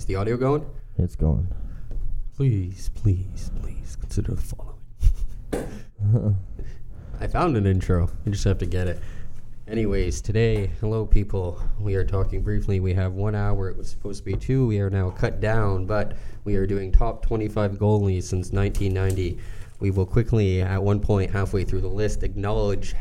[0.00, 0.64] Is the audio going?
[0.96, 1.46] It's going.
[2.34, 6.38] Please, please, please consider the following.
[7.20, 8.08] I found an intro.
[8.24, 8.98] You just have to get it.
[9.68, 11.62] Anyways, today, hello people.
[11.78, 12.80] We are talking briefly.
[12.80, 13.68] We have one hour.
[13.68, 14.66] It was supposed to be two.
[14.66, 19.38] We are now cut down, but we are doing top 25 goalies since 1990.
[19.80, 22.94] We will quickly, at one point halfway through the list, acknowledge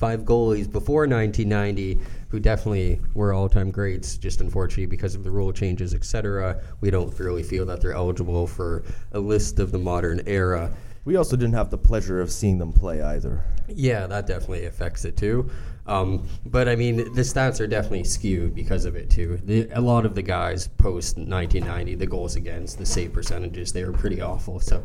[0.00, 2.00] five goalies before 1990
[2.30, 4.16] who definitely were all-time greats.
[4.16, 8.46] Just unfortunately, because of the rule changes, etc., we don't really feel that they're eligible
[8.46, 8.82] for
[9.12, 10.74] a list of the modern era.
[11.04, 13.42] We also didn't have the pleasure of seeing them play either.
[13.68, 15.50] Yeah, that definitely affects it too.
[15.86, 19.38] Um, but I mean, the stats are definitely skewed because of it too.
[19.44, 23.84] The, a lot of the guys post 1990, the goals against, the save percentages, they
[23.84, 24.60] were pretty awful.
[24.60, 24.82] So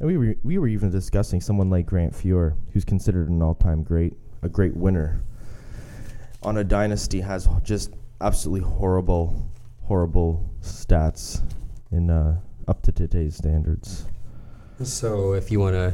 [0.00, 3.82] And we were we were even discussing someone like Grant Fuhr, who's considered an all-time
[3.82, 4.14] great,
[4.46, 5.20] a great winner.
[6.42, 9.50] On a dynasty, has just absolutely horrible,
[9.82, 11.42] horrible stats
[11.90, 14.06] in uh, up to today's standards.
[14.82, 15.92] So if you want to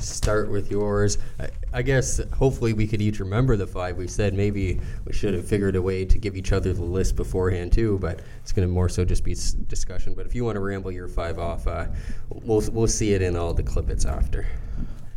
[0.00, 4.34] start with yours, I, I guess hopefully we could each remember the five we said.
[4.34, 7.98] Maybe we should have figured a way to give each other the list beforehand too,
[8.00, 10.12] but it's going to more so just be s- discussion.
[10.12, 11.86] But if you want to ramble your five off, uh,
[12.28, 14.46] we'll we'll see it in all the clippets after.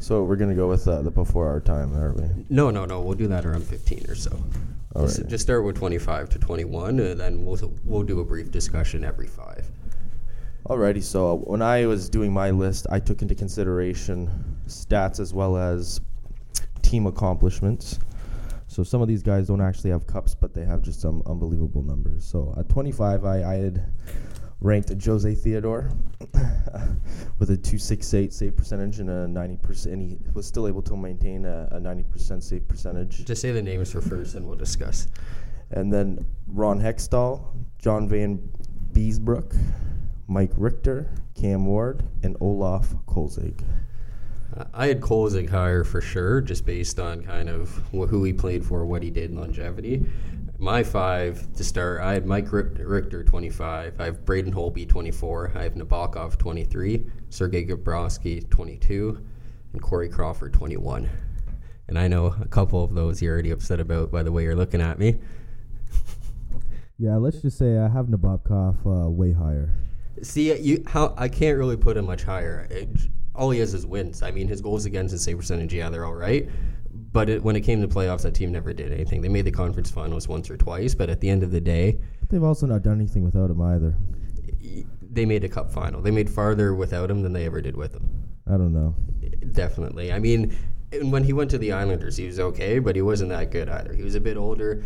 [0.01, 2.45] So we're gonna go with uh, the before our time, aren't we?
[2.49, 3.01] No, no, no.
[3.01, 4.31] We'll do that around 15 or so.
[4.95, 5.29] All Just, right.
[5.29, 9.27] just start with 25 to 21, and then we'll we'll do a brief discussion every
[9.27, 9.69] five.
[10.65, 14.27] Alrighty, so when I was doing my list, I took into consideration
[14.67, 16.01] stats as well as
[16.81, 17.99] team accomplishments.
[18.65, 21.83] So some of these guys don't actually have cups, but they have just some unbelievable
[21.83, 22.25] numbers.
[22.25, 23.85] So at 25, I, I had
[24.61, 25.91] ranked Jose Theodore
[27.39, 29.87] with a 268 save percentage and a 90%.
[29.87, 33.25] And he was still able to maintain a, a 90% save percentage.
[33.25, 35.07] Just say the names for first, and we'll discuss.
[35.71, 37.43] And then Ron Hextall,
[37.79, 38.39] John Van
[38.93, 39.57] Beesbrook,
[40.27, 43.63] Mike Richter, Cam Ward, and Olaf Kolzig.
[44.73, 48.65] I had Kolzig higher for sure, just based on kind of wh- who he played
[48.65, 50.05] for, what he did, longevity.
[50.61, 53.99] My five to start, I had Mike Richter, 25.
[53.99, 55.53] I have Braden Holtby, 24.
[55.55, 57.03] I have Nabokov, 23.
[57.31, 59.25] Sergei Bobrovsky, 22.
[59.73, 61.09] And Corey Crawford, 21.
[61.87, 64.55] And I know a couple of those you're already upset about by the way you're
[64.55, 65.17] looking at me.
[66.99, 69.71] Yeah, let's just say I have Nabokov uh, way higher.
[70.21, 72.67] See, you how I can't really put him much higher.
[72.69, 72.87] It,
[73.33, 74.21] all he has is wins.
[74.21, 76.47] I mean, his goals against his save percentage, yeah, they're all right.
[77.13, 79.21] But it, when it came to playoffs, that team never did anything.
[79.21, 81.99] They made the conference finals once or twice, but at the end of the day,
[82.29, 83.95] they've also not done anything without him either.
[85.11, 86.01] they made a cup final.
[86.01, 88.09] They made farther without him than they ever did with him.
[88.47, 88.95] I don't know.
[89.51, 90.13] Definitely.
[90.13, 90.55] I mean,
[91.03, 93.93] when he went to the Islanders, he was okay, but he wasn't that good either.
[93.93, 94.83] He was a bit older.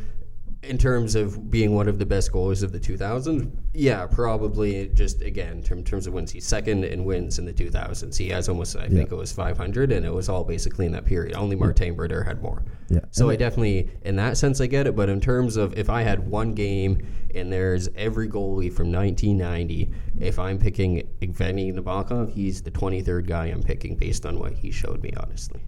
[0.67, 5.21] In terms of being one of the best goalies of the 2000s, yeah, probably just
[5.21, 8.17] again, in terms of wins, he's second in wins in the 2000s.
[8.17, 11.05] He has almost, I think it was 500, and it was all basically in that
[11.05, 11.35] period.
[11.35, 12.63] Only Martin Brodeur had more.
[12.89, 12.99] Yeah.
[13.11, 14.95] So And I definitely, in that sense, I get it.
[14.95, 19.89] But in terms of if I had one game and there's every goalie from 1990,
[20.19, 24.71] if I'm picking Evgeny Nabokov, he's the 23rd guy I'm picking based on what he
[24.71, 25.61] showed me, honestly.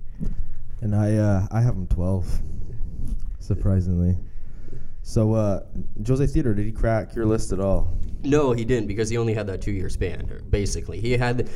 [0.82, 2.42] And I uh, I have him 12,
[3.40, 4.18] surprisingly.
[5.08, 5.62] So, uh,
[6.06, 7.98] Jose Theodore, did he crack your list at all?
[8.24, 11.00] No, he didn't because he only had that two year span, basically.
[11.00, 11.50] He had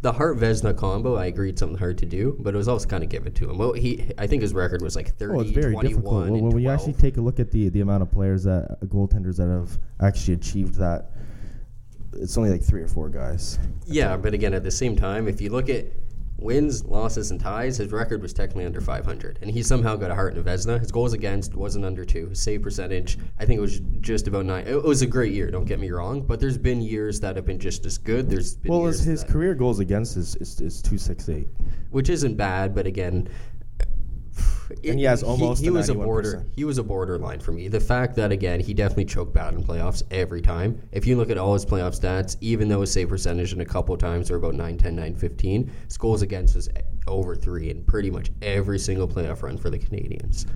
[0.00, 1.14] the Hart Vezina combo.
[1.14, 3.58] I agreed something hard to do, but it was also kind of given to him.
[3.58, 6.24] Well, he, I think his record was like 30, Oh, it's very 21, difficult.
[6.24, 8.70] When, and when you actually take a look at the, the amount of players that
[8.70, 11.10] uh, goaltenders that have actually achieved that,
[12.14, 13.58] it's only like three or four guys.
[13.84, 15.84] Yeah, but again, at the same time, if you look at
[16.36, 20.14] wins, losses, and ties, his record was technically under 500, and he somehow got a
[20.14, 20.78] Hart in a Vezina.
[20.78, 22.28] His goals against wasn't under two.
[22.28, 24.66] His save percentage, I think it was just about nine.
[24.66, 25.50] It was a great year.
[25.50, 28.28] Don't get me wrong, but there's been years that have been just as good.
[28.28, 31.48] There's been Well, his, career goals against is is, is two six eight.
[31.90, 33.28] which isn't bad, but again.
[34.84, 36.04] And he has almost he, a was a 91%.
[36.04, 37.68] border he was a borderline for me.
[37.68, 40.80] The fact that again he definitely choked bad in playoffs every time.
[40.92, 43.64] If you look at all his playoff stats, even though his save percentage in a
[43.64, 46.68] couple times were about 9 10 9 15, his goals against was
[47.06, 50.46] over 3 in pretty much every single playoff run for the Canadiens.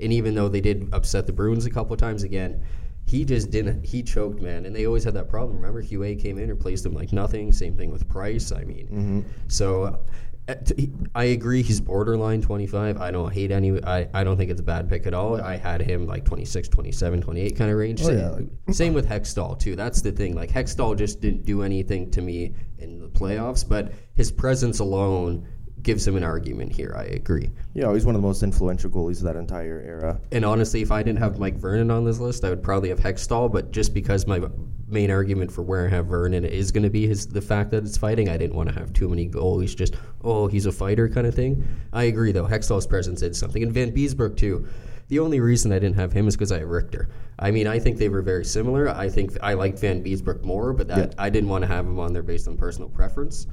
[0.00, 2.62] And even though they did upset the Bruins a couple times again,
[3.06, 6.36] he just didn't he choked man and they always had that problem remember Huet came
[6.36, 9.96] in and replaced him like nothing same thing with Price I mean so uh,
[10.29, 10.82] t- Uh,
[11.14, 14.64] I agree he's borderline 25 I don't hate any I, I don't think it's a
[14.64, 15.40] bad pick at all.
[15.40, 18.02] I had him like 26 27 28 kind of range.
[18.02, 19.76] Oh, same, yeah, same with Hextall too.
[19.76, 23.92] That's the thing like Hextall just didn't do anything to me in the playoffs but
[24.14, 25.46] his presence alone
[25.82, 27.50] gives him an argument here I agree.
[27.74, 30.20] Yeah, he's one of the most influential goalies of that entire era.
[30.32, 33.00] and honestly, if I didn't have Mike Vernon on this list, I would probably have
[33.00, 33.50] Hextall.
[33.50, 34.40] But just because my
[34.90, 37.84] main argument for where I have Vernon is going to be his the fact that
[37.84, 38.28] it's fighting.
[38.28, 41.34] I didn't want to have too many goalies just oh he's a fighter kind of
[41.34, 41.66] thing.
[41.92, 42.46] I agree though.
[42.46, 44.66] Hextall's presence did something, and Vanbiesbrouck too.
[45.10, 47.08] The only reason I didn't have him is because I have Richter.
[47.36, 48.88] I mean, I think they were very similar.
[48.88, 51.14] I think I liked Vanbiesbrouck more, but that Yeah.
[51.18, 53.48] I didn't want to have him on there based on personal preference.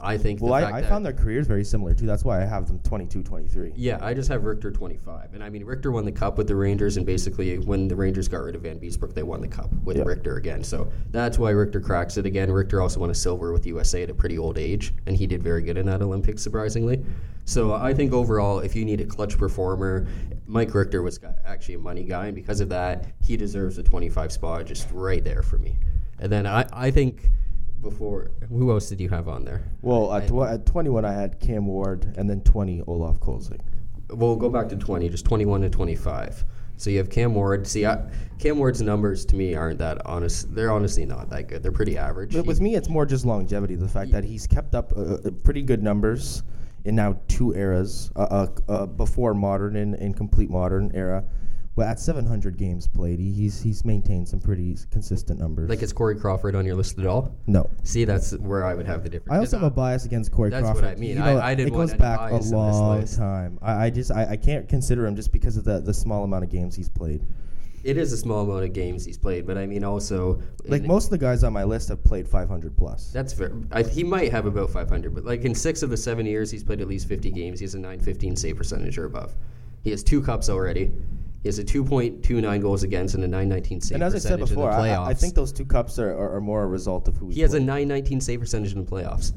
[0.00, 0.40] I think.
[0.40, 2.06] Well, I, I found their careers very similar too.
[2.06, 3.72] That's why I have them 22, 23.
[3.76, 5.34] Yeah, I just have Richter 25.
[5.34, 8.26] And I mean, Richter won the cup with the Rangers, and basically, when the Rangers
[8.26, 10.04] got rid of Vanbiesbrouck, they won the cup with Yeah.
[10.04, 10.64] Richter again.
[10.64, 12.50] So that's why Richter cracks it again.
[12.50, 15.42] Richter also won a silver with USA at a pretty old age, and he did
[15.42, 17.04] very good in that Olympics, surprisingly.
[17.44, 20.06] So I think overall, if you need a clutch performer,
[20.46, 24.32] Mike Richter was actually a money guy, and because of that, he deserves a 25
[24.32, 25.76] spot just right there for me.
[26.18, 27.30] And then I, I think
[27.80, 29.62] before, who else did you have on there?
[29.82, 33.60] Well, at, tw- at 21, I had Cam Ward, and then 20, Olaf Kolzig.
[34.10, 36.44] We'll go back to 20, just 21 to 25.
[36.76, 37.66] So you have Cam Ward.
[37.66, 38.08] See, I,
[38.38, 40.54] Cam Ward's numbers to me aren't that honest.
[40.54, 41.62] They're honestly not that good.
[41.62, 42.34] They're pretty average.
[42.34, 43.74] But with me, it's more just longevity.
[43.74, 46.42] The fact that he's kept up uh, uh, pretty good numbers
[46.84, 51.24] in now two eras, uh, uh, uh, before modern and, and complete modern era.
[51.74, 55.70] Well, at 700 games played, he, he's he's maintained some pretty consistent numbers.
[55.70, 57.34] like, is Corey Crawford on your list at all?
[57.46, 59.32] no, See, that's where I would have the difference.
[59.32, 60.66] I also have a bias against Corey Crawford.
[60.66, 61.16] That's what I mean.
[61.16, 63.58] You I- know, I didn't it goes back a bias in this long time.
[63.62, 66.44] I, I just I, I can't consider him just because of the the small amount
[66.44, 67.26] of games he's played.
[67.84, 70.40] It is a small amount of games he's played, but I mean, also.
[70.64, 73.10] Like most of the guys on my list have played 500 plus.
[73.10, 73.52] That's fair.
[73.72, 76.62] I, he might have about 500, but like in six of the seven years he's
[76.62, 79.34] played at least 50 games, he has a 915 save percentage or above.
[79.82, 80.92] He has two cups already.
[81.42, 84.70] He has a 2.29 goals against and a 919 save and as I said before,
[84.70, 84.94] I.
[85.06, 87.54] I think those two cups are, are, are more a result of who he has
[87.54, 89.32] a 919 save percentage in the playoffs.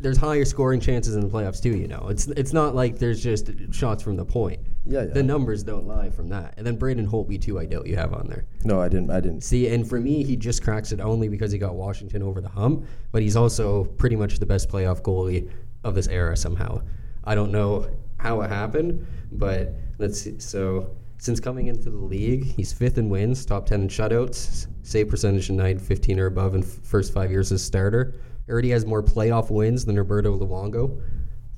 [0.00, 1.74] There's higher scoring chances in the playoffs too.
[1.74, 4.60] You know, it's it's not like there's just shots from the point.
[4.88, 5.12] Yeah, yeah.
[5.12, 6.54] The numbers don't lie from that.
[6.56, 7.58] And then Braden Holtby too.
[7.58, 8.46] I doubt you have on there.
[8.64, 9.10] No, I didn't.
[9.10, 9.42] I didn't.
[9.42, 12.48] See, and for me, he just cracks it only because he got Washington over the
[12.48, 15.50] hump, but he's also pretty much the best playoff goalie
[15.84, 16.80] of this era somehow.
[17.24, 20.38] I don't know how it happened, but let's see.
[20.38, 25.08] So, since coming into the league, he's fifth in wins, top 10 in shutouts, save
[25.08, 28.14] percentage in 915 or above in f- first five years as starter.
[28.48, 31.02] Already has more playoff wins than Roberto Luongo.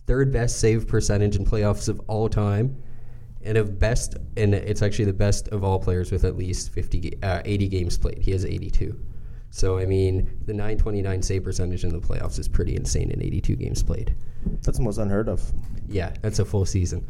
[0.06, 2.82] Third best save percentage in playoffs of all time
[3.42, 7.00] and of best, and it's actually the best of all players with at least 50,
[7.00, 8.18] ga- uh, 80 games played.
[8.18, 8.98] He has 82.
[9.50, 13.56] So I mean, the 929 save percentage in the playoffs is pretty insane in 82
[13.56, 14.14] games played.
[14.62, 15.42] That's almost unheard of.
[15.88, 17.04] Yeah, that's a full season,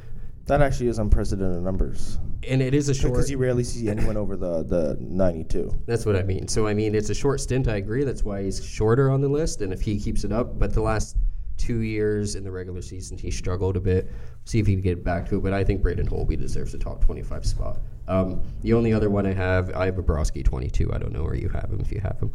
[0.46, 2.18] That actually is unprecedented numbers
[2.48, 3.12] and it is a short.
[3.12, 5.70] because you rarely see anyone over the the 92.
[5.84, 6.48] That's what I mean.
[6.48, 7.68] So I mean, it's a short stint.
[7.68, 8.04] I agree.
[8.04, 10.80] That's why he's shorter on the list, and if he keeps it up, but the
[10.80, 11.16] last
[11.60, 14.10] two years in the regular season, he struggled a bit.
[14.46, 15.42] See if he can get back to it.
[15.42, 17.78] But I think Braden Holtby deserves a top twenty-five spot.
[18.08, 20.92] Um, the only other one I have, I have a Bobrovsky twenty-two.
[20.92, 22.32] I don't know where you have him if you have him.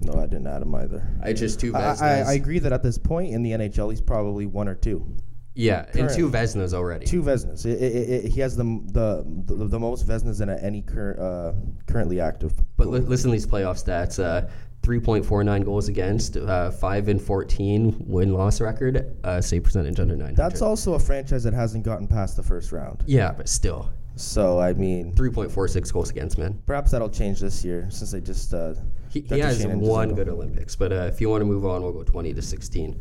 [0.00, 1.06] No, I didn't add him either.
[1.22, 2.02] I just two I, Vezinas.
[2.02, 5.06] I, I agree that at this point in the NHL, he's probably one or two.
[5.54, 7.06] yeah, and two Vezinas already.
[7.06, 7.64] Two Vezinas.
[7.64, 9.24] It, it, it, he has the, the
[9.54, 11.52] the the most Vezinas in any current uh,
[11.86, 12.52] currently active.
[12.76, 14.22] But li- listen to these playoff stats.
[14.22, 14.48] Uh,
[14.84, 20.36] 3.49 goals against, uh, 5 and 14 win loss record, uh, save percentage under 900.
[20.36, 23.02] That's also a franchise that hasn't gotten past the first round.
[23.06, 23.90] Yeah, but still.
[24.16, 26.62] So I mean, 3.46 goals against, man.
[26.66, 28.54] perhaps that'll change this year since they just.
[28.54, 28.74] Uh,
[29.08, 31.82] He, he has Shannon one good Olympics, but uh, if you want to move on,
[31.82, 33.00] we'll go 20 to 16.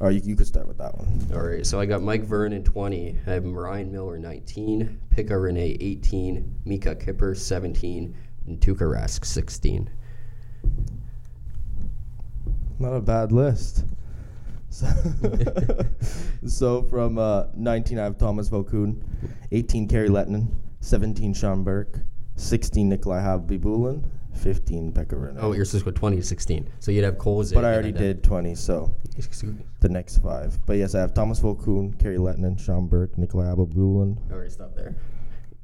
[0.00, 1.06] Or you, you could start with that one.
[1.32, 5.76] All right, so I got Mike Vernon 20, I have Ryan Miller 19, Pekka Rinne
[5.80, 8.14] 18, Mika Kipper 17,
[8.46, 9.88] and Tuukka Rask 16.
[12.78, 13.84] Not a bad list.
[14.68, 14.86] So,
[16.46, 19.02] so from uh, 19, I have Thomas Vokoun,
[19.52, 20.48] 18, Kari Lehtonen,
[20.80, 22.00] 17, Sean Burke,
[22.36, 24.04] 16, Nikolai Khabibulin,
[24.34, 25.38] 15, Pekka Rinne.
[25.40, 26.68] Oh, you're supposed to go 20 to 16.
[26.80, 27.52] So you'd have Coles.
[27.52, 28.92] but I already did 20, so
[29.80, 30.58] the next five.
[30.66, 34.18] But yes, I have Thomas Vokoun, Kari Lehtonen, Sean Burke, Nikolai Khabibulin.
[34.32, 34.96] All right, stop there.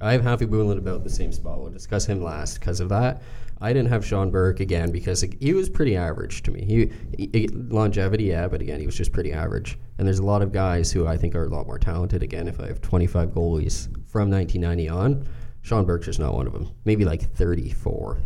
[0.01, 1.61] I have Khabibulin about the same spot.
[1.61, 3.23] We'll discuss him last because of that.
[3.61, 6.65] I didn't have Sean Burke again because he was pretty average to me.
[6.65, 9.79] He, he longevity, yeah, but again, he was just pretty average.
[9.99, 12.23] And there's a lot of guys who I think are a lot more talented.
[12.23, 15.29] Again, if I have 25 goalies from 1990 on,
[15.63, 16.71] Sean Burke's just not one of them.
[16.87, 18.19] Maybe like 34,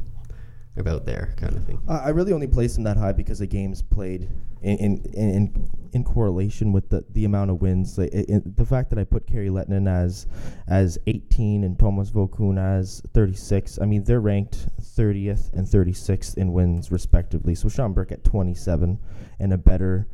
[0.76, 1.80] about there kind of thing.
[1.88, 4.28] I really only placed him that high because the games played
[4.62, 5.70] in in, in, in
[6.02, 7.96] correlation with the, the amount of wins.
[7.98, 10.26] Like, the fact that I put Kari Lehtonen as
[10.66, 13.78] as 18 and Thomas Vokoun as 36.
[13.80, 17.54] I mean, they're ranked 30th and 36th in wins respectively.
[17.54, 18.98] So Sean Burke at 27
[19.38, 20.08] and a better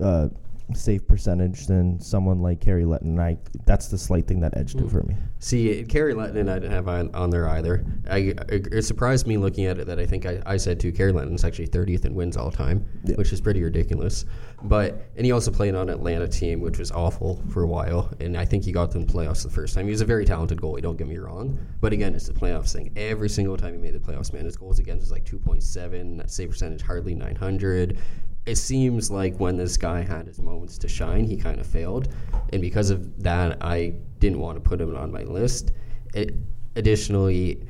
[0.00, 0.28] uh,
[0.74, 3.18] save percentage than someone like Kari Letton.
[3.18, 4.88] I that's the slight thing that edged it hmm.
[4.88, 5.16] for me.
[5.38, 7.84] See, Kari Letton, I didn't have on, on there either.
[8.10, 10.92] I, it surprised me looking at it that I think I, I said too.
[10.92, 13.16] Kari Letton's actually 30th in wins all time, Yeah.
[13.16, 14.24] which is pretty ridiculous.
[14.62, 18.10] But and he also played on an Atlanta team, which was awful for a while.
[18.20, 19.84] And I think he got them playoffs the first time.
[19.84, 20.82] He was a very talented goalie.
[20.82, 21.58] Don't get me wrong.
[21.80, 22.92] But again, it's the playoffs thing.
[22.96, 26.50] Every single time he made the playoffs, man, his goals against was like 2.7, save
[26.50, 27.98] percentage hardly 900
[28.46, 32.08] it seems like when this guy had his moments to shine, he kind of failed,
[32.52, 35.72] and because of that, I didn't want to put him on my list.
[36.14, 36.34] It,
[36.76, 37.66] additionally,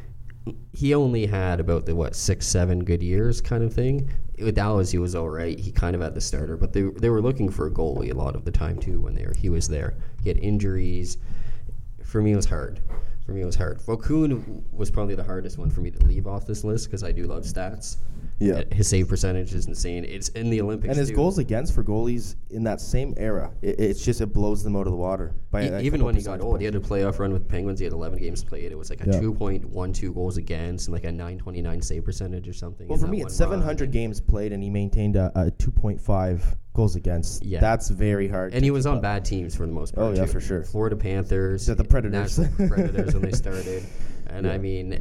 [0.72, 4.10] he only had about the what six, seven good years kind of thing.
[4.38, 5.58] With Dallas, he was all right.
[5.58, 8.14] He kind of had the starter, but they they were looking for a goalie a
[8.14, 9.94] lot of the time too when they were he was there.
[10.22, 11.16] He had injuries.
[12.04, 12.80] For me, it was hard.
[13.24, 13.80] For me, it was hard.
[13.80, 17.10] Vokoun was probably the hardest one for me to leave off this list because I
[17.10, 17.96] do love stats.
[18.38, 18.64] Yeah.
[18.70, 20.04] His save percentage is insane.
[20.04, 20.90] It's in the Olympics.
[20.90, 21.16] And his too.
[21.16, 24.86] goals against for goalies in that same era, it, it's just it blows them out
[24.86, 25.34] of the water.
[25.50, 27.78] By E- even when he got old, he had a playoff run with Penguins.
[27.80, 28.70] He had 11 games played.
[28.72, 29.20] It was like a Yeah.
[29.20, 32.88] 2.12 goals against and like a 929 save percentage or something.
[32.88, 33.50] Well, for me, it's run.
[33.50, 36.42] 700 games played, and he maintained a, a 2.5
[36.74, 37.42] goals against.
[37.42, 37.60] Yeah.
[37.60, 38.52] that's very hard.
[38.52, 39.02] And he was on up.
[39.02, 40.08] bad teams for the most part.
[40.08, 40.32] Oh, yeah, too.
[40.32, 40.62] for sure.
[40.62, 42.38] Florida Panthers, Yeah, the Predators.
[42.38, 43.82] Nashville Predators when they started,
[44.26, 45.00] and I mean,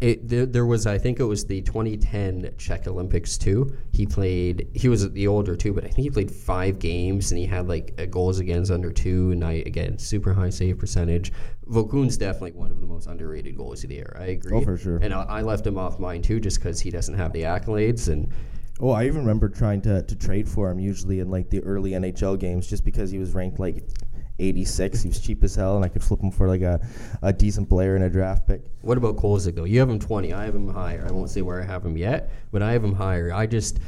[0.00, 3.74] it, there, there was I think it was the 2010 Czech Olympics too.
[3.92, 4.68] He played.
[4.74, 7.66] He was the older too, but I think he played five games and he had
[7.66, 11.32] like goals against under two, and I again super high save percentage.
[11.66, 14.18] Vokoun's definitely one of the most underrated goalies of the era.
[14.20, 14.56] I agree.
[14.56, 14.98] Oh, for sure.
[14.98, 18.08] And I, I left him off mine too, just because he doesn't have the accolades
[18.08, 18.32] and.
[18.78, 21.92] Oh, I even remember trying to, to trade for him usually in like the early
[21.92, 23.88] NHL games just because he was ranked like
[24.38, 25.02] 86.
[25.02, 26.80] He was cheap as hell, and I could flip him for like a,
[27.22, 28.62] a decent player in a draft pick.
[28.82, 29.64] What about Kolzig though?
[29.64, 30.32] You have him twenty.
[30.32, 31.04] I have him higher.
[31.08, 33.32] I won't say where I have him yet, but I have him higher.
[33.32, 33.80] I just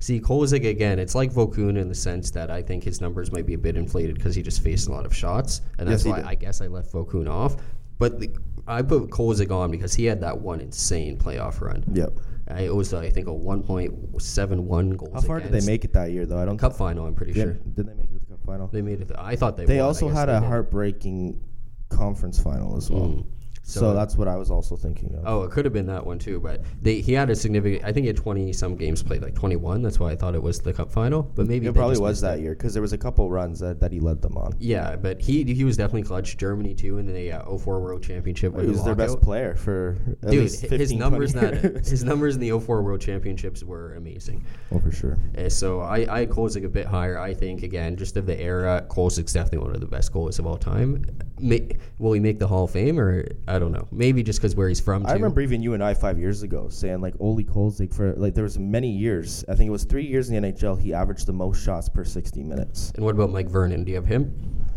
[0.00, 0.98] see Kolzig again.
[0.98, 3.76] It's like Vokoun in the sense that I think his numbers might be a bit
[3.76, 6.26] inflated because he just faced a lot of shots, and that's Yes, why did.
[6.26, 7.56] I guess I left Vokoun off.
[7.98, 8.30] But the,
[8.68, 11.82] I put Kolzig on because he had that one insane playoff run.
[11.92, 12.12] Yep.
[12.46, 15.12] I, it was I think a one point seven one goals.
[15.14, 16.38] How far did they make it that year, though?
[16.38, 16.56] I don't.
[16.58, 17.06] Cup final?
[17.06, 18.17] I'm pretty Yeah, sure Did they make it to the cup
[18.48, 18.66] final?
[18.68, 19.10] they made it.
[19.16, 19.66] I thought they.
[19.66, 19.86] They won.
[19.86, 21.40] Also had a heartbreaking
[21.88, 23.08] conference final as well.
[23.08, 23.26] Mm.
[23.68, 25.24] So, So- that's what I was also thinking of.
[25.26, 27.84] Oh, it could have been that one too, but they, he had a significant.
[27.84, 29.82] I think he had twenty some games played, like twenty one.
[29.82, 31.22] That's why I thought it was the cup final.
[31.22, 32.42] But maybe it probably was that it.
[32.42, 34.54] year because there was a couple runs that, that he led them on.
[34.58, 36.38] Yeah, but he he was definitely clutch.
[36.38, 38.58] Germany too in the uh, 04 World Championship.
[38.58, 41.52] He was their best player for Dude, least 15, his numbers that
[41.86, 44.46] his numbers in the 04 World Championships were amazing.
[44.72, 45.18] oh, for sure.
[45.36, 47.18] Uh, so I I Kolzig a bit higher.
[47.18, 50.46] I think again, just of the era, Kolzig's definitely one of the best goalies of
[50.46, 51.04] all time.
[51.38, 53.26] May, will he make the Hall of Fame or
[53.58, 53.88] I don't know?
[53.90, 55.02] Maybe just because where he's from.
[55.02, 55.08] Too.
[55.08, 58.32] I remember even you and I five years ago saying like Oli Kolzig for like
[58.32, 59.44] there was many years.
[59.48, 60.80] I think it was three years in the NHL.
[60.80, 62.92] He averaged the most shots per sixty minutes.
[62.94, 63.82] And what about Mike Vernon?
[63.82, 64.32] Do you have him?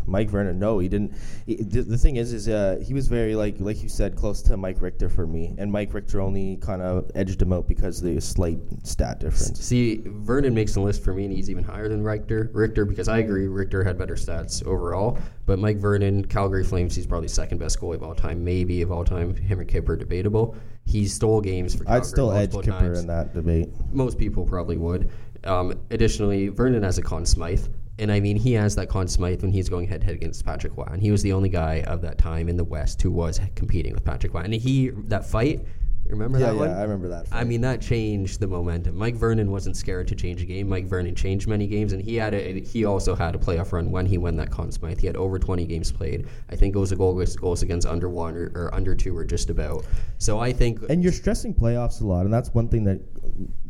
[0.06, 1.14] Mike Vernon, no, he didn't.
[1.46, 4.42] He, the, the thing is, is uh, he was very like like you said, close
[4.42, 7.98] to Mike Richter for me, and Mike Richter only kind of edged him out because
[7.98, 9.60] of the slight stat difference.
[9.60, 12.50] See, Vernon makes the list for me, and he's even higher than Richter.
[12.52, 15.18] Richter, because I agree, Richter had better stats overall.
[15.44, 18.92] But Mike Vernon, Calgary Flames, he's probably second best goalie of all time, maybe of
[18.92, 19.34] all time.
[19.34, 20.56] Him and Kipper debatable.
[20.84, 23.00] He stole games for Calgary I'd still edge Kipper times.
[23.00, 23.68] in that debate.
[23.92, 25.10] Most people probably would.
[25.44, 27.66] Um, additionally, Vernon has a Conn Smythe.
[28.02, 30.44] And I mean, he has that Conn Smythe when he's going head to head against
[30.44, 30.88] Patrick Roy.
[30.90, 33.94] And he was the only guy of that time in the West who was competing
[33.94, 34.40] with Patrick Roy.
[34.40, 35.64] And he, that fight,
[36.06, 36.70] remember Yeah, that yeah, one?
[36.70, 37.28] I remember that.
[37.30, 38.96] I mean, that changed the momentum.
[38.96, 40.68] Mike Vernon wasn't scared to change a game.
[40.68, 43.90] Mike Vernon changed many games, and he had a, he also had a playoff run
[43.92, 44.98] when he won that Conn Smythe.
[44.98, 46.26] He had over 20 games played.
[46.50, 49.16] I think it was a goal against, goals against under one or, or under two
[49.16, 49.84] or just about.
[50.18, 53.00] So I think And you're stressing playoffs a lot, and that's one thing that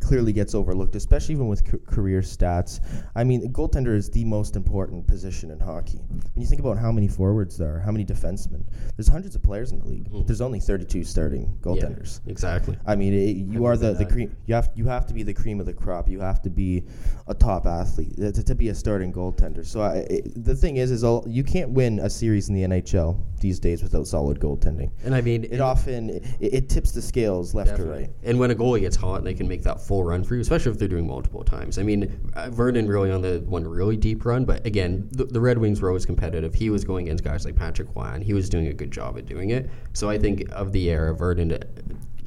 [0.03, 2.81] clearly gets overlooked, especially even with c- career stats.
[3.15, 5.99] I mean, a goaltender is the most important position in hockey.
[6.09, 8.65] When you think about how many forwards there are, how many defensemen,
[8.97, 12.21] there's hundreds of players in the league, but there's only 32 starting yeah, goaltenders.
[12.27, 12.77] exactly.
[12.87, 14.35] I mean, it, you I are the, the cream.
[14.47, 16.09] You have you have to be the cream of the crop.
[16.09, 16.85] You have to be
[17.29, 19.65] a top athlete uh, to, to be a starting goaltender.
[19.65, 22.63] So I, it, the thing is, is all, you can't win a series in the
[22.63, 24.91] NHL these days without solid goaltending.
[25.05, 28.11] And I mean, It often it, it tips the scales left to right.
[28.23, 30.73] And when a goalie gets hot, they can make that full run for you, especially
[30.73, 31.79] if they're doing multiple times.
[31.79, 35.39] I mean, uh, Vernon really on the one really deep run, but again, the, the
[35.39, 36.55] Red Wings were always competitive.
[36.55, 39.19] He was going against guys like Patrick Roy, and he was doing a good job
[39.19, 39.69] at doing it.
[39.93, 41.59] So I think of the era, Vernon, uh,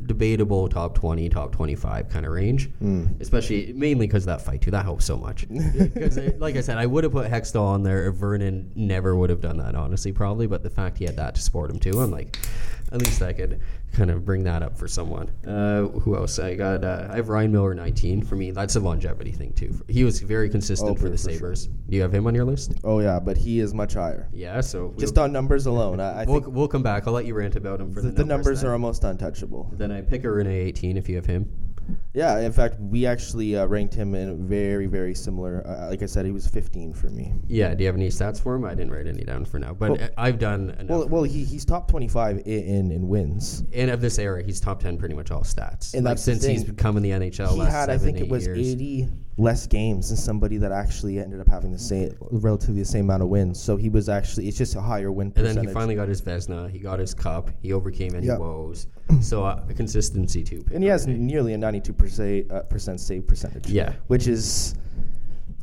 [0.06, 2.70] debatable top 20, top 25 kind of range,
[3.20, 4.70] especially mainly because of that fight, too.
[4.70, 5.48] That helps so much.
[5.96, 9.32] Because, like I said, I would have put Hextall on there if Vernon never would
[9.32, 10.46] have done that, honestly, probably.
[10.46, 12.38] But the fact he had that to support him, too, I'm like,
[12.92, 13.60] at least I could
[13.96, 15.30] kind of bring that up for someone.
[15.48, 16.38] Uh, who else?
[16.40, 16.84] I got.
[16.84, 18.24] Uh, I have Ryan Miller, 19.
[18.24, 19.74] For me, that's a longevity thing too.
[19.88, 21.34] He was very consistent Oh, for for- the for sure.
[21.34, 21.68] Sabres.
[21.68, 22.74] Do you have him on your list?
[22.84, 24.28] Oh yeah, but he is much higher.
[24.34, 24.62] Yeah.
[24.62, 27.08] So Just on numbers alone, I, I we'll, we'll come back.
[27.08, 28.70] I'll let you rant about him for the, the, the numbers then.
[28.70, 29.72] are almost untouchable.
[29.74, 31.50] Then I Pekka Rinne 18 if you have him.
[32.14, 35.62] Yeah, in fact, we actually uh, ranked him in very, very similar.
[35.68, 37.34] Uh, like I said, he was 15 for me.
[37.48, 37.74] Yeah.
[37.76, 38.64] Do you have any stats for him?
[38.64, 40.90] I didn't write any down for now, but Well- I've done enough.
[40.90, 43.64] Well, well, he, he's top 25 in, in, in wins.
[43.74, 45.94] and of this era, he's top 10 pretty much all stats.
[45.94, 47.50] And like since he's become in the NHL.
[47.52, 48.58] he last had, I think it was years.
[48.58, 53.04] 80 less games than somebody that actually ended up having the same, relatively the same
[53.06, 53.62] amount of wins.
[53.62, 55.56] So he was actually, it's just a higher win And percentage.
[55.56, 56.70] then he finally got his Vezina.
[56.72, 57.50] He got his cup.
[57.62, 58.38] He overcame any Yeah.
[58.38, 58.88] woes.
[59.22, 60.66] So uh, consistency too.
[60.74, 63.70] and he has nearly a 92% uh, percent save percentage.
[63.70, 63.94] Yeah.
[64.08, 64.76] Which is,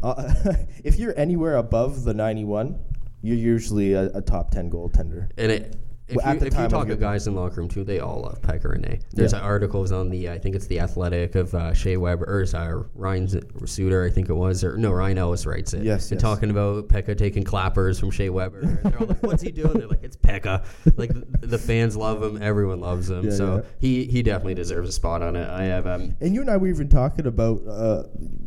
[0.02, 0.32] uh,
[0.84, 2.78] if you're anywhere above the 91,
[3.22, 5.28] you're usually a, a top 10 goaltender.
[5.38, 5.76] And it,
[6.12, 8.20] if, Well, you, the if you talk to guys in locker room too, they all
[8.22, 9.00] love Pekka Rinne.
[9.12, 9.40] There's Yeah.
[9.40, 13.28] articles on the I think it's the Athletic of uh, Shea Weber or sorry, Ryan
[13.66, 15.82] Suter, I think it was, or no, Ryan Ellis writes it.
[15.84, 16.22] Yes, and yes.
[16.22, 18.60] talking about Pekka taking clappers from Shea Weber.
[18.60, 20.64] And they're all like, "What's he doing?" They're like, "It's Pekka."
[20.96, 23.24] Like th- the fans love him, everyone loves him.
[23.26, 23.62] Yeah, so yeah.
[23.80, 25.48] he he definitely deserves a spot on it.
[25.48, 27.62] I have um, And you and I were even talking about.
[27.66, 28.04] Uh,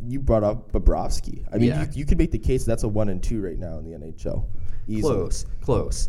[0.08, 1.44] you brought up Bobrovsky.
[1.52, 3.78] I mean, you, you could make the case that's a one and two right now
[3.78, 4.46] in the NHL.
[4.88, 5.14] Easily.
[5.14, 6.08] Close, close.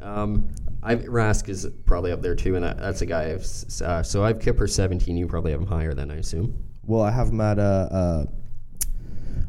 [0.00, 0.48] Um,
[0.88, 3.32] I Rask is probably up there too, and that, that's a guy.
[3.32, 3.44] I've,
[3.82, 5.16] uh, so I've Kipper seventeen.
[5.16, 6.64] You probably have him higher than I assume.
[6.84, 8.26] Well, I have him at a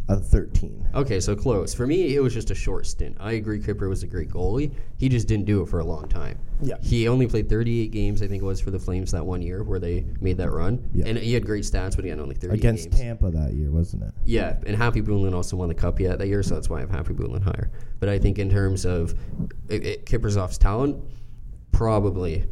[0.09, 0.87] a, a thirteen.
[0.93, 1.73] Okay, so close.
[1.73, 3.15] For me, it was just a short stint.
[3.21, 4.73] I agree, Kipper was a great goalie.
[4.97, 6.37] He just didn't do it for a long time.
[6.61, 6.75] Yeah.
[6.81, 9.63] He only played 38 games, I think it was for the Flames that one year
[9.63, 10.89] where they made that run.
[10.93, 11.05] Yeah.
[11.07, 12.99] And he had great stats, but he had only 30 Against games.
[12.99, 14.13] Tampa that year, wasn't it?
[14.25, 16.89] Yeah, and Khabibulin also won the cup yet that year, so that's why I have
[16.89, 17.71] Khabibulin higher.
[17.99, 19.13] But I think in terms of
[19.69, 21.01] it, it, Kiprusoff's talent,
[21.71, 22.45] probably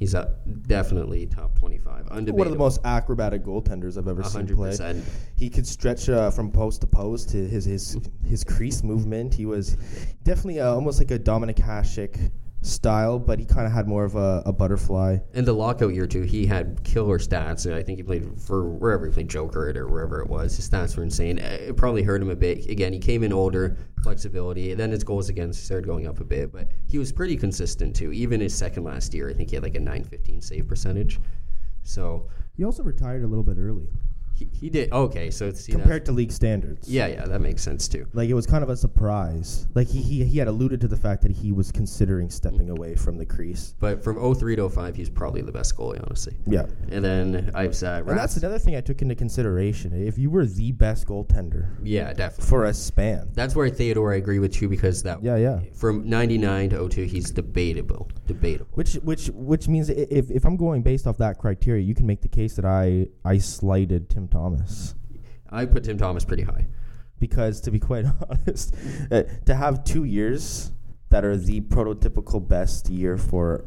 [0.00, 2.06] he's up definitely top 25.
[2.06, 2.32] Undebatable.
[2.32, 5.02] One of the most acrobatic goaltenders I've ever seen play.
[5.36, 7.30] He could stretch uh, from post to post.
[7.30, 9.34] To his his his crease movement.
[9.34, 9.76] He was
[10.24, 12.32] definitely uh, almost like a Dominik Hasek
[12.62, 15.18] style, but he kind of had more of a, a butterfly.
[15.34, 17.64] In the lockout year too, he had killer stats.
[17.66, 20.56] And I think he played for wherever he played, Joker or wherever it was.
[20.56, 21.38] His stats were insane.
[21.38, 22.68] Uh, It probably hurt him a bit.
[22.68, 24.72] Again, he came in older, flexibility.
[24.72, 27.96] and Then his goals against started going up a bit, but he was pretty consistent
[27.96, 28.12] too.
[28.12, 31.18] Even his second last year, I think he had like a 915 save percentage.
[31.82, 33.88] So He also retired a little bit early
[34.40, 35.30] he, he did okay.
[35.30, 36.88] So see, compared to league standards.
[36.88, 38.06] yeah, yeah, that makes sense too.
[38.12, 39.66] Like it was kind of a surprise.
[39.74, 42.76] Like he, he he had alluded to the fact that he was considering stepping mm.
[42.76, 43.74] away from the crease.
[43.78, 46.36] But from 03 to 05, he's probably the best goalie, honestly.
[46.46, 46.66] Yeah.
[46.90, 49.92] And then I've said, And that's another thing I took into consideration.
[49.92, 52.46] If you were the best goaltender yeah, definitely.
[52.46, 53.30] for a span.
[53.34, 55.60] That's where Theodore I agree with you because that Yeah, yeah.
[55.74, 60.82] from 99 to 02 he's debatable debatable Which which which means if if I'm going
[60.82, 64.94] based off that criteria, you can make the case that I I slighted Tim Thomas.
[65.50, 66.68] I put Tim Thomas pretty high
[67.18, 68.74] Because to be quite honest,
[69.10, 70.72] uh, to have two years
[71.10, 73.64] that are the prototypical best year for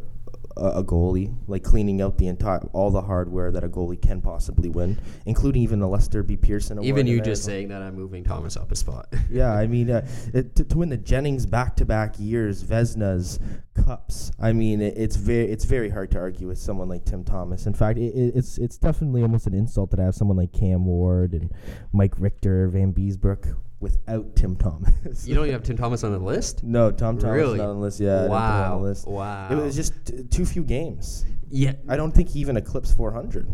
[0.58, 4.22] a, a goalie, like cleaning out the entire all the hardware that a goalie can
[4.22, 6.36] possibly win, including even the Lester B.
[6.38, 6.88] Pearson award.
[6.88, 10.08] even you just saying that I'm moving Thomas up a spot Yeah, I mean, uh,
[10.34, 13.40] it, to, to win the Jennings back-to-back years, Vezina's
[13.74, 14.32] cups.
[14.40, 17.66] I mean, it, it's very it's very hard to argue with someone like Tim Thomas.
[17.66, 20.86] In fact, it- it's it's definitely almost an insult that I have someone like Cam
[20.86, 21.52] Ward and
[21.92, 25.28] Mike Richter, Vanbiesbrouck without Tim Thomas.
[25.28, 27.58] you don't even have Tim Thomas on the list no, Tom Thomas Really?
[27.60, 28.00] not on the list.
[28.00, 29.08] Yeah, I didn't put him on wow the list.
[29.08, 31.26] wow It was just t- too few games.
[31.50, 33.48] yeah I don't think he even eclipsed 400.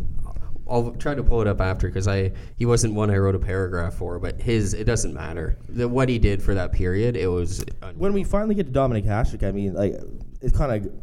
[0.71, 3.39] I'll try to pull it up after because I he wasn't one I wrote a
[3.39, 7.27] paragraph for but his it doesn't matter the, what he did for that period it
[7.27, 7.65] was
[7.97, 9.95] when we finally get to Dominik Hasek, I mean, like,
[10.41, 10.93] it's kind of,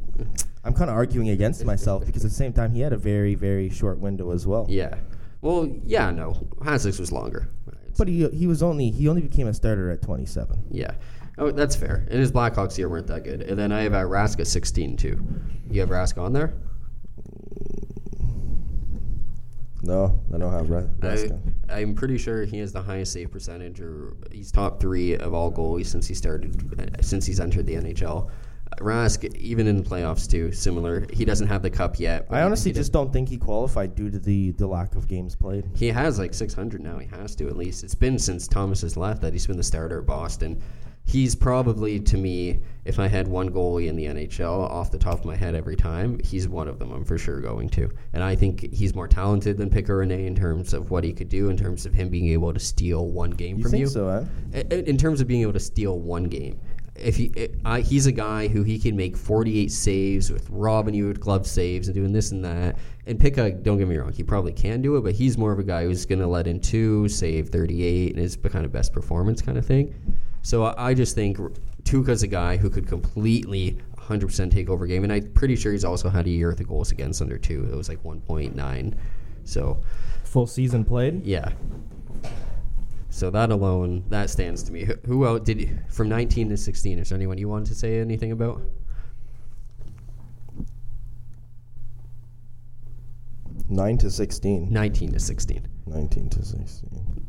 [0.65, 3.35] I'm kind of arguing against myself because at the same time he had a very,
[3.35, 4.67] very short window as well.
[4.69, 4.95] yeah
[5.43, 7.49] well yeah no Hasek's was longer
[7.97, 10.65] But he he was only he only became a starter at 27.
[10.71, 10.93] Yeah.
[11.39, 12.07] Oh, that's fair.
[12.11, 13.43] And his Blackhawks here weren't that good.
[13.43, 15.23] And then I have uh, Raska 16 too.
[15.71, 16.55] You have Raska on there?
[19.83, 21.29] No, I don't have Ra- I,
[21.69, 25.53] I'm pretty sure he has the highest save percentage, or he's top three of all
[25.53, 28.29] goalies since he started, uh, since he's entered the NHL.
[28.81, 31.07] Rask, even in the playoffs too, similar.
[31.13, 32.27] He doesn't have the cup yet.
[32.31, 35.65] I honestly just don't think he qualified due to the the lack of games played.
[35.75, 36.99] He has like 600 now.
[36.99, 37.85] He has to at least.
[37.85, 40.61] It's been since Thomas has left that he's been the starter at Boston.
[41.09, 45.21] He's probably to me, if I had one goalie in the NHL off the top
[45.21, 46.91] of my head every time, he's one of them.
[46.91, 50.35] I'm for sure going to, and I think he's more talented than Pekka Rinne in
[50.35, 53.31] terms of what he could do, in terms of him being able to steal one
[53.31, 53.87] game You from think you.
[53.87, 54.63] so, eh?
[54.85, 56.59] In terms of being able to steal one game,
[56.99, 61.09] if he, it, I, he's a guy who he can make 48 saves with you
[61.09, 62.77] with glove saves and doing this and that.
[63.07, 65.59] And Pekka, don't get me wrong, he probably can do it, but he's more of
[65.59, 68.93] a guy who's going to let in two, save 38, and his kind of best
[68.93, 69.95] performance kind of thing.
[70.43, 71.39] So I, I just think
[71.85, 75.85] Tuukka's a guy who could completely 100% take over game, and I'm pretty sure he's
[75.85, 77.69] also had a year with the goals against under two.
[77.71, 78.95] It was like 1.9.
[79.45, 79.83] So
[80.25, 81.25] Full season played.
[81.25, 81.51] yeah.
[83.17, 84.85] So that alone, that stands to me.
[84.85, 86.99] Who, who else did you, from 19 to 16?
[86.99, 88.61] Is there anyone you wanted to say anything about?
[93.71, 94.71] Nine to sixteen.
[94.71, 95.67] 19 to 16.
[95.87, 97.25] 19 to 16.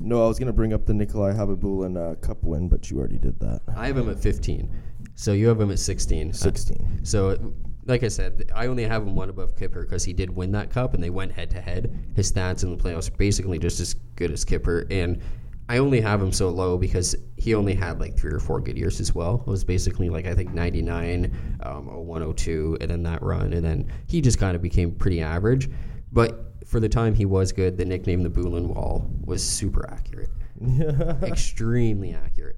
[0.00, 2.98] No, I was going to bring up the Nikolai Khabibulin uh, Cup win, but you
[2.98, 3.60] already did that.
[3.76, 4.68] I have him at 15.
[5.14, 6.32] So you have him at 16.
[6.32, 7.04] 16.
[7.04, 7.54] So,
[7.86, 10.70] like I said, I only have him one above Kipper because he did win that
[10.70, 11.94] cup and they went head to head.
[12.16, 14.86] His stats in the playoffs are basically just as good as Kipper.
[14.90, 15.20] And
[15.68, 18.76] I only have him so low because he only had like three or four good
[18.76, 19.42] years as well.
[19.46, 23.52] It was basically like, I think, 99, um, 0102, and then that run.
[23.52, 25.70] And then he just kind of became pretty average.
[26.12, 30.30] But for the time he was good, the nickname the Bulin Wall was super accurate.
[31.22, 32.56] Extremely accurate.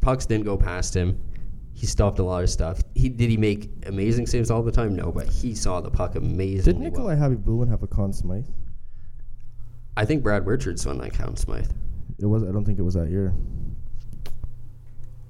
[0.00, 1.18] Pucks didn't go past him.
[1.80, 2.82] He stopped a lot of stuff.
[2.94, 4.94] He did he make amazing saves all the time?
[4.94, 6.74] No, but he saw the puck amazingly.
[6.74, 7.30] Did Nikolai well.
[7.30, 8.44] Khabibulin have a Conn Smythe?
[9.96, 11.70] I think Brad Richards won that Conn Smythe.
[12.18, 12.42] It was.
[12.42, 13.32] I don't think it was that year.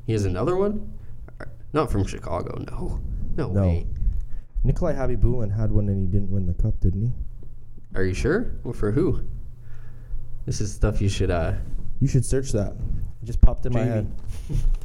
[0.07, 0.93] He has another one.
[1.73, 2.59] Not from Chicago.
[2.69, 3.01] No,
[3.37, 3.63] no, No.
[3.69, 3.87] way.
[4.65, 7.13] Nikolai Khabibulin had one and he didn't win the cup, didn't he?
[7.95, 8.57] Are you sure?
[8.65, 9.21] Well, for who?
[10.47, 11.31] This is stuff you should.
[11.31, 11.53] uh
[12.01, 12.73] You should search that.
[13.23, 14.09] It just popped in my Jamie.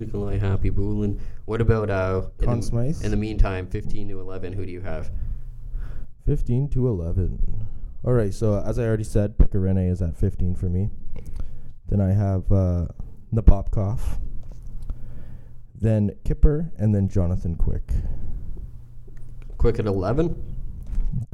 [0.00, 0.06] head.
[0.08, 1.20] Nikolai Khabibulin.
[1.44, 2.22] What about uh?
[2.38, 2.66] in Conn the-
[3.04, 4.52] In the meantime, fifteen to eleven.
[4.52, 5.10] Who do you have?
[6.26, 7.66] 15 to 11.
[8.04, 10.90] All right, so as I already said, Pekka Rinne is at 15 for me.
[11.88, 12.86] Then I have uh,
[15.80, 17.90] then Kipper, and then Jonathan Quick.
[19.56, 20.36] Quick at eleven.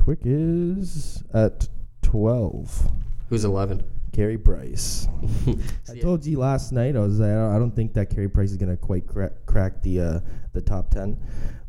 [0.02, 1.68] Quick is at
[2.02, 2.90] 12.
[3.28, 3.82] Who's eleven?
[4.16, 5.06] Carey Price.
[5.46, 8.30] I See, told you last night I was I don't, I don't think that Carey
[8.30, 10.20] Price is gonna quite crack, crack the uh,
[10.54, 11.18] the top ten,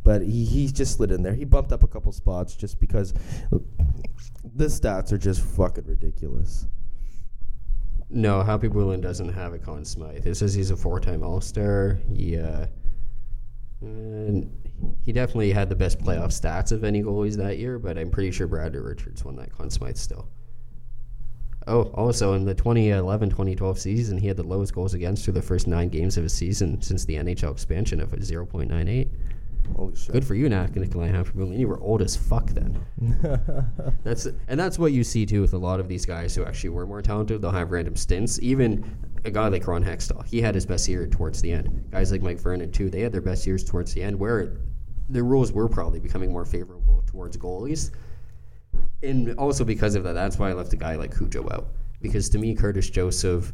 [0.05, 1.33] but he he's just slid in there.
[1.33, 3.13] He bumped up a couple spots just because
[4.55, 6.67] the stats are just fucking ridiculous.
[8.09, 10.25] No, Khabibulin doesn't have a Conn Smythe.
[10.25, 11.99] It says he's a four-time All-Star.
[12.07, 12.67] He, uh,
[13.81, 14.49] and
[15.03, 18.31] he definitely had the best playoff stats of any goalies that year, but I'm pretty
[18.31, 20.29] sure Brad Richards won that Conn Smythe still.
[21.67, 25.67] Oh, also in the 2011-2012 season, he had the lowest goals against through the first
[25.67, 29.09] nine games of his season since the NHL expansion of 0.98.
[29.75, 30.13] Holy shit!
[30.13, 31.59] Good for you, Nikolai Bulin.
[31.59, 32.79] You were old as fuck then.
[34.03, 36.69] That's and that's what you see too with a lot of these guys who actually
[36.69, 37.41] were more talented.
[37.41, 38.39] They'll have random stints.
[38.41, 41.89] Even a guy like Ron Hextall, he had his best year towards the end.
[41.91, 44.57] Guys like Mike Vernon too, they had their best years towards the end, where
[45.09, 47.91] the rules were probably becoming more favorable towards goalies.
[49.03, 51.67] And also because of that, that's why I left a guy like Cujo out.
[52.01, 53.53] Because to me, Curtis Joseph,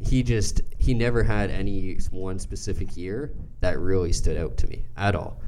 [0.00, 4.84] he just he never had any one specific year that really stood out to me
[4.96, 5.42] at all.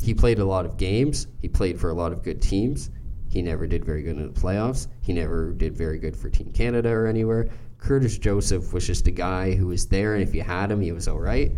[0.00, 1.26] He played a lot of games.
[1.40, 2.90] He played for a lot of good teams.
[3.30, 4.88] He never did very good in the playoffs.
[5.00, 7.48] He never did very good for Team Canada or anywhere.
[7.78, 10.92] Curtis Joseph was just a guy who was there, and if you had him, he
[10.92, 11.52] was all right.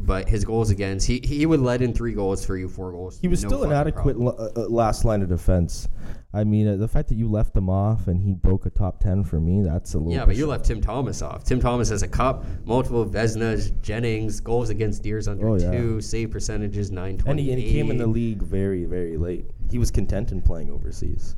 [0.00, 3.18] But his goals against, he he would let in three goals for you, four goals.
[3.20, 5.88] He was no still an adequate l- uh, uh, last line of defense.
[6.32, 9.00] I mean, uh, the fact that you left him off and he broke a top
[9.00, 10.12] ten for me, that's a little.
[10.12, 11.42] Yeah, but you left Tim Thomas off.
[11.42, 15.70] Tim Thomas has a cup, multiple Vezinas, Jennings, goals against Deers under Oh, yeah.
[15.72, 17.50] two, save percentages nine twenty.
[17.50, 19.46] and he, and he came in the league very, very late.
[19.70, 21.34] He was content in playing overseas.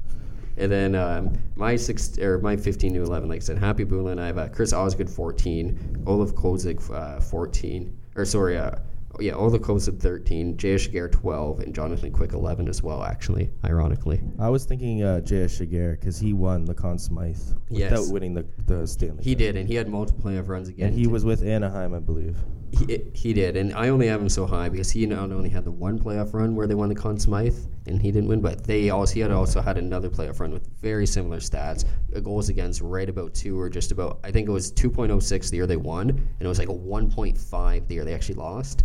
[0.59, 4.18] And then um, my six or my fifteen to eleven, like I said, Khabibulin.
[4.20, 8.72] I have uh, Chris Osgood fourteen, Olaf Kolzig uh, fourteen, or sorry, uh,
[9.18, 9.54] yeah, Olaf
[9.88, 13.02] at thirteen, Jay Giguere twelve, and Jonathan Quick eleven as well.
[13.02, 15.59] Actually, ironically, I was thinking uh, J.S.
[15.59, 17.37] Giguere because he won the Conn Smythe
[17.68, 17.90] Yes.
[17.90, 19.38] without winning the, the Stanley he Cup.
[19.38, 20.88] did, and he had multiple playoff runs again.
[20.88, 21.11] And he too.
[21.11, 22.37] was with Anaheim, I believe.
[22.72, 25.64] He, he did, and I only have him so high because he not only had
[25.64, 27.56] the one playoff run where they won the Conn Smythe
[27.87, 30.68] and he didn't win, but they also he had also had another playoff run with
[30.80, 34.20] very similar stats, uh, goals against right about two or just about.
[34.22, 37.88] I think it was 2.06 the year they won, and it was like a 1.5
[37.88, 38.85] the year they actually lost.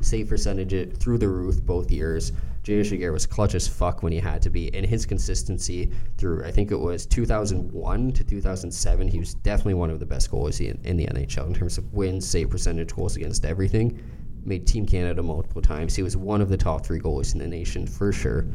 [0.00, 2.32] Save percentage through the roof both years.
[2.62, 6.44] Jay Giguere was clutch as fuck when he had to be, and his consistency through
[6.44, 9.08] I think it was 2001 to 2007.
[9.08, 11.92] He was definitely one of the best goalies in, in the NHL in terms of
[11.92, 13.98] wins, save percentage, goals against everything.
[14.44, 15.96] Made Team Canada multiple times.
[15.96, 18.46] He was one of the top three goalies in the nation for sure.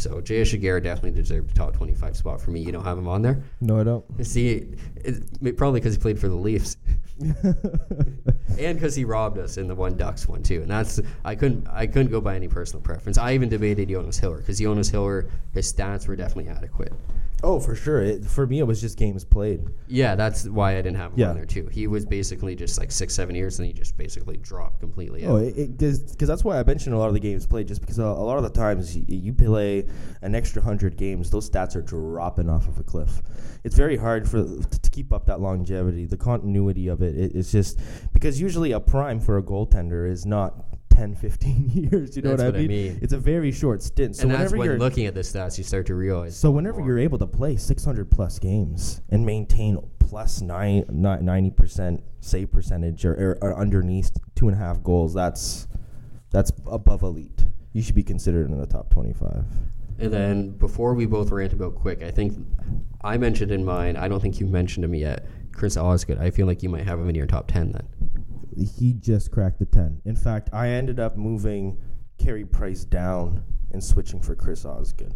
[0.00, 0.52] So J.S.
[0.52, 2.60] Giguere definitely deserved a top 25 spot for me.
[2.60, 3.42] You don't have him on there?
[3.60, 4.24] No, I don't.
[4.24, 6.78] See, it, probably because he played for the Leafs.
[7.20, 11.68] and because he robbed us in the one Ducks one too, and that's I couldn't
[11.68, 13.18] I couldn't go by any personal preference.
[13.18, 16.94] I even debated Jonas Hiller because Jonas Hiller his stats were definitely adequate.
[17.42, 18.02] Oh, for sure.
[18.02, 19.62] It, for me, it was just games played.
[19.88, 21.30] Yeah, that's why I didn't have him Yeah.
[21.30, 21.66] on there too.
[21.72, 25.24] He was basically just like six seven years, and he just basically dropped completely.
[25.24, 27.68] Oh, because that's why I mentioned a lot of the games played.
[27.68, 29.86] Just because a, a lot of the times you, you play
[30.22, 33.22] an extra hundred games, those stats are dropping off of a cliff.
[33.64, 37.16] It's very hard for to keep up that longevity, the continuity of it.
[37.16, 37.78] it it's just
[38.12, 42.16] because usually a prime for a goaltender is not 10, 15 years.
[42.16, 42.68] You know what, what I mean?
[42.68, 42.98] mean.
[43.02, 44.16] It's a very short stint.
[44.16, 46.36] So and that's whenever when you're looking at the stats, you start to realize.
[46.36, 51.08] so whenever and you're able to play 600 plus games and maintain plus nine, ni-
[51.08, 55.66] 90% save percentage or, or, or underneath two and a half goals, that's
[56.30, 57.44] that's above elite.
[57.72, 59.44] You should be considered in the top 25.
[59.98, 62.34] And then before we both rant about quick, I think
[63.02, 63.96] I mentioned in mine.
[63.96, 65.26] I don't think you mentioned him yet.
[65.52, 66.18] Chris Osgood.
[66.18, 68.09] I feel like you might have him in your top ten then.
[68.60, 70.02] He just cracked the 10.
[70.04, 71.78] In fact, I ended up moving
[72.18, 75.14] Carey Price down and switching for Chris Osgood.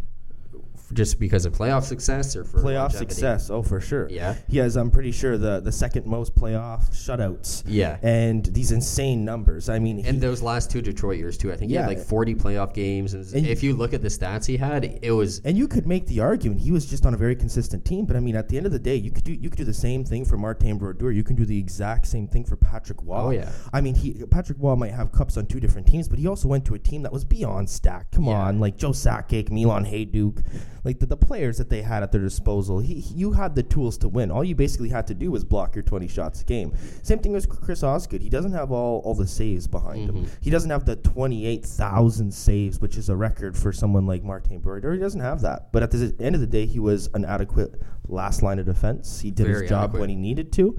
[0.92, 3.14] Just because of playoff success or for Playoff longevity?
[3.14, 4.06] success, oh for sure.
[4.10, 4.34] Yeah.
[4.48, 7.64] He has, I'm pretty sure, the, the second most playoff shutouts.
[7.66, 7.96] Yeah.
[8.02, 9.68] And these insane numbers.
[9.70, 11.50] I mean, And he- those last two Detroit years too.
[11.50, 14.08] I think he had like 40 playoff games, and, And- if you look at the
[14.08, 17.14] stats he had, it was And you could make the argument he was just on
[17.14, 19.24] a very consistent team, but I mean, at the end of the day, you could
[19.24, 21.10] do you could do the same thing for Martin Brodeur.
[21.12, 23.16] You can do the exact same thing for Patrick Roy.
[23.16, 23.50] Oh, yeah.
[23.72, 26.46] I mean, he Patrick Roy might have cups on two different teams, but he also
[26.46, 28.12] went to a team that was beyond stacked.
[28.12, 28.34] Come Yeah.
[28.42, 30.43] on, like Joe Sakic, Milan Hejduk,
[30.84, 32.78] like the, the players that they had at their disposal.
[32.80, 34.30] He, he- you had the tools to win.
[34.30, 36.72] All you basically had to do was block your twenty shots a game.
[37.02, 38.22] Same thing as Chris Osgood.
[38.22, 40.16] He doesn't have all all the saves behind him.
[40.16, 40.34] Mm-hmm.
[40.40, 44.22] He doesn't have the twenty eight thousand saves, which is a record for someone like
[44.22, 44.92] Martin Brodeur.
[44.94, 45.72] He doesn't have that.
[45.72, 49.20] But at the end of the day, he was an adequate last line of defense.
[49.20, 50.00] He did Very his job adequate.
[50.00, 50.78] when he needed to.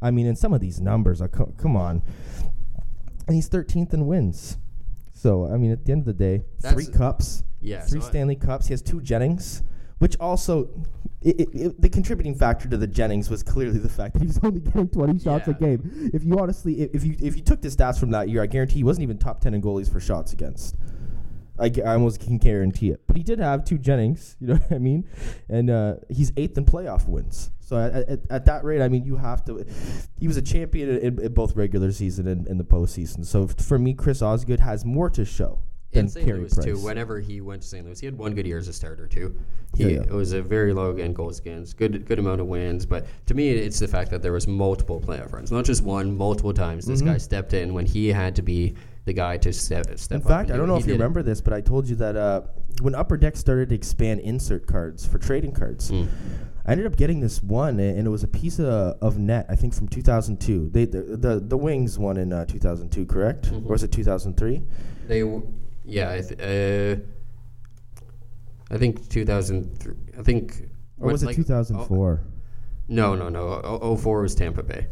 [0.00, 2.02] I mean, in some of these numbers, co- come on.
[3.26, 4.56] And he's 13th in wins.
[5.12, 8.36] So, I mean, at the end of the day, three cups, Yeah, three so Stanley
[8.36, 8.66] Cups.
[8.66, 9.62] He has two Jennings,
[9.98, 10.68] which also,
[11.22, 14.26] it, it, it- the contributing factor to the Jennings was clearly the fact that he
[14.26, 16.10] was only getting 20 shots a game.
[16.12, 18.76] If you honestly, if, you if you took the stats from that year, I guarantee
[18.76, 20.76] he wasn't even top 10 in goalies for shots against.
[21.58, 23.02] I, I almost can guarantee it.
[23.06, 25.08] But he did have two Jennings, you know what I mean?
[25.48, 27.50] And uh, he's eighth in playoff wins.
[27.60, 29.64] So at, at, at that rate, I mean, you have to.
[30.18, 33.24] He was a champion in, in both regular season and, and the postseason.
[33.24, 35.60] So f- for me, Chris Osgood has more to show
[35.92, 36.26] in St.
[36.26, 36.64] Louis Price.
[36.64, 36.78] too.
[36.78, 37.84] Whenever he went to St.
[37.84, 39.34] Louis, he had one good year as a starter too.
[39.76, 40.00] He, Yeah, yeah.
[40.02, 42.86] It was a very low again goals against, good good amount of wins.
[42.86, 46.16] But to me, it's the fact that there was multiple playoff runs, not just one,
[46.16, 46.86] multiple times.
[46.86, 48.74] This guy stepped in when he had to be
[49.04, 50.28] the guy to step step Mm-hmm.
[50.28, 52.42] In fact, I don't know if you remember this, but I told you that uh,
[52.80, 56.08] when Upper Deck started to expand insert cards for trading cards, Mm.
[56.64, 59.56] I ended up getting this one, and it was a piece of, of net, I
[59.56, 60.68] think from 2002.
[60.70, 63.46] They the the, the Wings won in uh, 2002, correct?
[63.50, 63.66] Mm-hmm.
[63.66, 64.62] Or was it 2003?
[65.08, 65.52] They, w-
[65.84, 67.00] yeah, I, th- uh,
[68.74, 69.94] I think 2003.
[70.18, 70.68] I think.
[70.98, 72.20] Or was it like- 2004?
[72.22, 72.28] oh,
[72.88, 73.40] no, no, no.
[73.64, 74.86] O- 04 was Tampa Bay.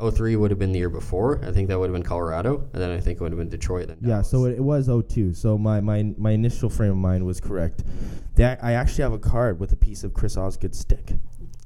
[0.00, 1.40] 03 would have been the year before.
[1.44, 3.48] I think that would have been Colorado, and then I think it would have been
[3.48, 3.88] Detroit.
[3.88, 5.34] Then Yeah, so it, it was 02.
[5.34, 7.84] So my, my my initial frame of mind was correct.
[8.34, 11.12] They, I actually have a card with a piece of Chris Osgood's stick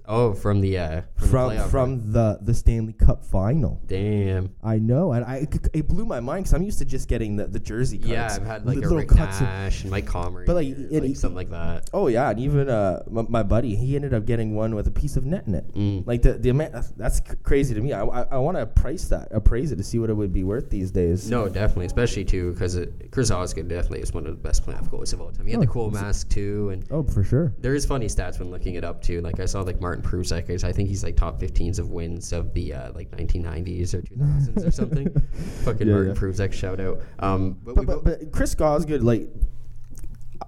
[0.09, 3.81] oh, from the uh, from, from the from the the Stanley Cup final.
[3.87, 4.55] Damn.
[4.63, 7.47] I know, and I it blew my mind because I'm used to just getting the,
[7.47, 8.11] the jersey cards.
[8.11, 11.01] Yeah, I've had like little Rick cuts of- Nash and Mike Comrie, But, like, or,
[11.07, 11.91] like something like that.
[11.93, 14.91] Oh yeah, and even uh, my, my buddy, he ended up getting one with a
[14.91, 15.75] piece of net in it.
[15.75, 16.07] Mm.
[16.07, 17.93] Like the the amount that's crazy to me.
[17.93, 20.45] I, I, I want to price that, appraise it to see what it would be
[20.45, 21.31] worth these days.
[21.31, 22.79] No, definitely, especially too because
[23.11, 25.47] Chris Osgood definitely is one of the best playoff goalies of all time.
[25.47, 27.53] He had Oh, the cool mask too, and Oh, for sure.
[27.59, 29.21] there is funny stats when looking it up too.
[29.21, 30.49] Like I saw like Martin Prusek.
[30.51, 34.03] is- I think he's like top 15s of wins of the uh, like 1990s or
[34.03, 35.09] 2000s or something.
[35.65, 36.21] Fucking Yeah, Martin yeah.
[36.21, 37.01] Prusek shout out.
[37.19, 39.29] Um, but, But, but, but Chris Gosgood, like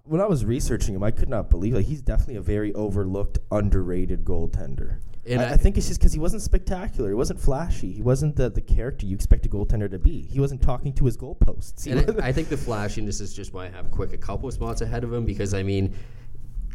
[0.04, 3.38] when I was researching him, I could not believe like he's definitely a very overlooked,
[3.50, 4.98] underrated goaltender.
[5.26, 7.08] And I, I- I think it's just because he wasn't spectacular.
[7.10, 7.92] He wasn't flashy.
[7.92, 10.22] He wasn't the, the character you expect a goaltender to be.
[10.22, 11.86] He wasn't talking to his goalposts.
[11.86, 14.54] And I, I think the flashiness is just why I have quick a couple of
[14.54, 15.94] spots ahead of him because I mean,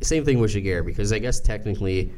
[0.01, 2.11] same thing with Giguere because I guess technically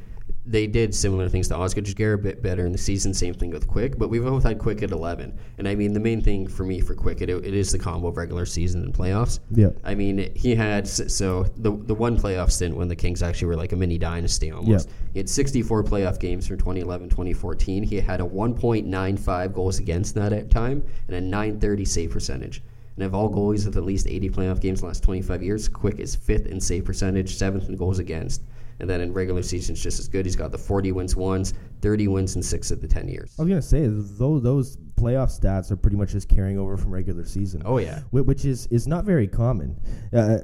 [0.47, 3.13] they did similar things to Oscar Giguere a bit better in the season.
[3.13, 5.37] Same thing with Quick, but we've both had Quick at 11.
[5.57, 8.07] And I mean, the main thing for me for Quick, it, it is the combo
[8.07, 9.39] of regular season and playoffs.
[9.51, 9.69] Yeah.
[9.83, 13.57] I mean, he had so the the one playoff stint when the Kings actually were
[13.57, 14.87] like a mini dynasty almost.
[14.87, 14.93] Yeah.
[15.13, 17.83] He had 64 playoff games from 2011, 2014.
[17.83, 22.61] He had a 1.95 goals against that at time and a 930 save percentage.
[22.97, 25.69] And of all goalies with at least 80 playoff games in the last 25 years,
[25.69, 28.41] Quick is fifth in save percentage, seventh in goals against.
[28.79, 30.25] And then in regular season, it's just as good.
[30.25, 33.35] He's got the 40 wins ones, 30 wins in six of the 10 years.
[33.37, 36.91] I was gonna say those those playoff stats are pretty much just carrying over from
[36.91, 37.61] regular season.
[37.65, 38.01] Oh, yeah.
[38.11, 39.79] Which is is not very common.
[40.11, 40.39] Uh,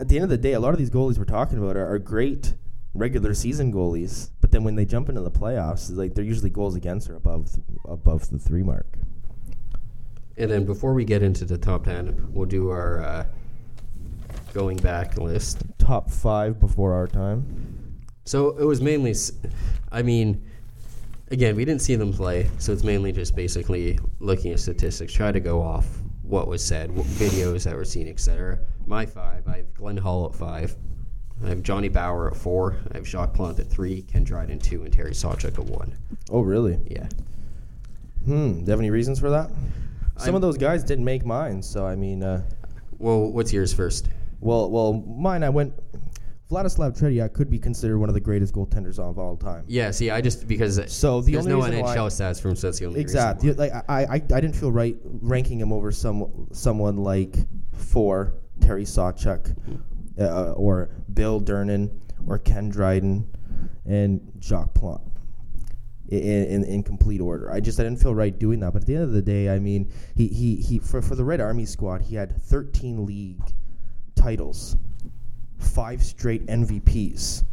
[0.00, 1.86] at the end of the day, a lot of these goalies we're talking about are,
[1.94, 2.54] are great
[2.94, 6.74] regular season goalies, but then when they jump into the playoffs, like they're usually goals
[6.74, 7.48] against or above
[7.86, 8.98] above the three mark.
[10.38, 13.26] And then before we get into the top 10, we'll do our uh,
[14.54, 15.62] going back list.
[15.78, 17.98] Top five before our time.
[18.24, 19.32] So it was mainly, s-
[19.90, 20.42] I mean,
[21.30, 25.32] again, we didn't see them play, so it's mainly just basically looking at statistics, try
[25.32, 25.86] to go off
[26.22, 28.58] what was said, what videos that were seen, etc.
[28.86, 30.76] My five, I have Glenn Hall at five.
[31.44, 32.76] I have Johnny Bower at four.
[32.92, 35.96] I have Jacques Plante at three, Ken Dryden two, and Terry Sawchuk at one.
[36.30, 36.78] Oh, really?
[36.86, 37.08] Yeah.
[38.24, 38.52] Hmm.
[38.54, 39.50] Do you have any reasons for that?
[40.18, 42.42] Some I'm- of those guys didn't make mine, so I mean, uh,
[42.98, 44.08] Well, what's yours first?
[44.40, 45.42] well, well, mine.
[45.42, 45.72] I went.
[46.50, 49.64] Vladislav Tretiak could be considered one of the greatest goaltenders of all time.
[49.66, 52.68] Yeah, see, I just because So the there's only no NHL why- stats from so
[52.68, 53.52] that's the only Exactly.
[53.52, 57.36] Like I, I, I didn't feel right ranking him over some someone like
[57.74, 59.54] for Terry Sawchuk,
[60.18, 61.90] uh, or Bill Durnan,
[62.26, 63.26] or Ken Dryden,
[63.84, 65.02] and Jacques Plante.
[66.08, 67.52] In, in, in complete order.
[67.52, 68.72] I just I didn't feel right doing that.
[68.72, 71.24] But at the end of the day, I mean, he, he, he for, for the
[71.24, 73.42] Red Army squad, he had 13 league
[74.14, 74.76] titles,
[75.58, 77.44] five straight MVPs.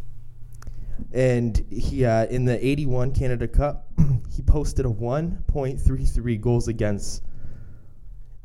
[1.11, 3.91] And he uh, in the 81 Canada Cup,
[4.33, 7.23] he posted a 1.33 goals against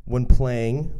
[0.05, 0.91] when playing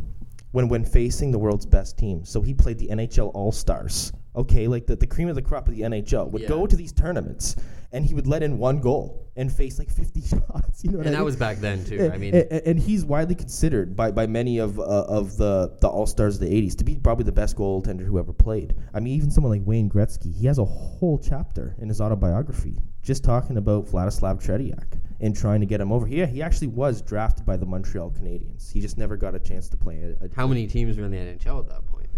[0.51, 2.23] when when facing the world's best team.
[2.23, 4.13] So he played the NHL All Stars.
[4.37, 6.47] Okay, like the, the cream of the crop of the NHL would Yeah.
[6.47, 7.57] go to these tournaments
[7.93, 10.83] and he would let in one goal and face like 50 shots.
[10.83, 11.25] You know what And I that mean?
[11.25, 11.97] was back then too.
[11.99, 15.77] And, I mean, and, and he's widely considered by, by many of uh, of the,
[15.81, 18.75] the all stars of the '80s to be probably the best goaltender who ever played.
[18.93, 22.77] I mean, even someone like Wayne Gretzky, he has a whole chapter in his autobiography
[23.03, 26.07] just talking about Vladislav Tretiak and trying to get him over.
[26.07, 28.71] Yeah, he actually was drafted by the Montreal Canadiens.
[28.71, 30.15] He just never got a chance to play.
[30.21, 32.09] A, a, how many teams were in the NHL at that point?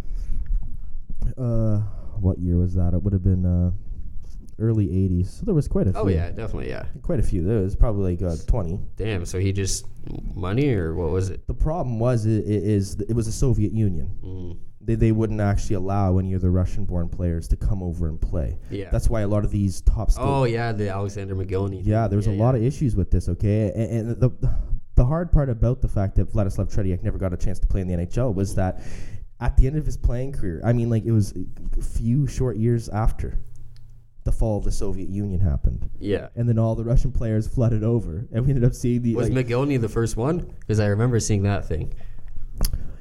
[1.38, 1.77] Uh,
[2.19, 2.93] what year was that?
[2.93, 3.71] It would have been uh,
[4.59, 5.39] early '80s.
[5.39, 6.01] So there was quite a few.
[6.01, 6.85] Oh yeah, definitely yeah.
[7.01, 7.43] quite a few.
[7.43, 8.79] There was probably like uh, 20.
[8.95, 9.25] Damn.
[9.25, 9.85] So he just
[10.35, 11.45] money or what was it?
[11.47, 14.09] The problem was it, it is it was the Soviet Union.
[14.23, 18.19] Mm, they, they wouldn't actually allow any of the Russian-born players to come over and
[18.19, 18.57] play.
[18.69, 18.89] yeah.
[18.91, 20.11] That's why a lot of these top.
[20.17, 21.81] oh yeah, the Alexander Mogilny.
[21.83, 22.07] yeah.
[22.07, 23.29] There was a lot of issues with this.
[23.29, 24.31] Okay, and, and the
[24.95, 27.81] the hard part about the fact that Vladislav Tretiak never got a chance to play
[27.81, 28.81] in the NHL was that
[29.39, 31.33] at the end of his playing career, I mean, like it was
[31.77, 33.39] a few short years after
[34.23, 36.27] the fall of the Soviet Union happened, Yeah.
[36.36, 39.29] and then all the Russian players flooded over, and we ended up seeing the Was
[39.29, 40.53] like, Mogilny the first one?
[40.62, 41.93] Because I remember seeing that thing.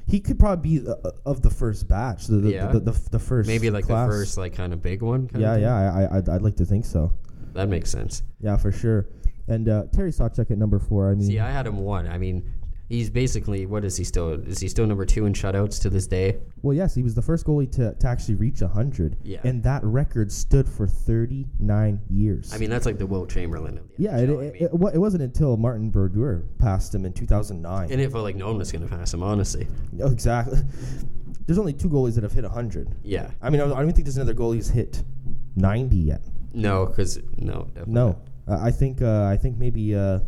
[0.05, 2.67] he could probably be uh, of the first batch, the the, Yeah.
[2.67, 4.07] the, the, the first Maybe like class.
[4.09, 5.27] the first like kind of big one.
[5.27, 7.11] kind Yeah, yeah, I, I I'd, I'd like to think so.
[7.53, 8.23] That makes sense.
[8.41, 9.07] Yeah, for sure.
[9.47, 11.09] And uh, Terry Sawchuk at number four.
[11.11, 12.07] I mean, See, I had him one.
[12.07, 12.49] I mean,
[12.93, 14.29] he's basically what is he still?
[14.47, 16.37] Is he still number two in shutouts to this day?
[16.61, 19.17] well, yes, he was the first goalie to, to actually reach hundred.
[19.23, 19.39] Yeah.
[19.43, 22.53] and that record stood for thirty nine years.
[22.53, 24.55] I mean, that's like the Wilt Chamberlain of the yeah, it, NHL, I mean.
[24.55, 27.91] it, it wasn't until Martin Brodeur passed him in two thousand nine.
[27.91, 29.67] and it felt like no one was going to pass him, honestly.
[29.91, 30.59] no, exactly.
[31.45, 32.95] There's only two goalies that have hit hundred.
[33.03, 33.31] Yeah.
[33.41, 35.03] I mean, I don't don't think there's another goalie who's hit
[35.55, 36.21] ninety yet.
[36.53, 38.07] No, because no, definitely No,
[38.47, 38.59] not.
[38.61, 40.19] uh, I think uh, I think maybe uh,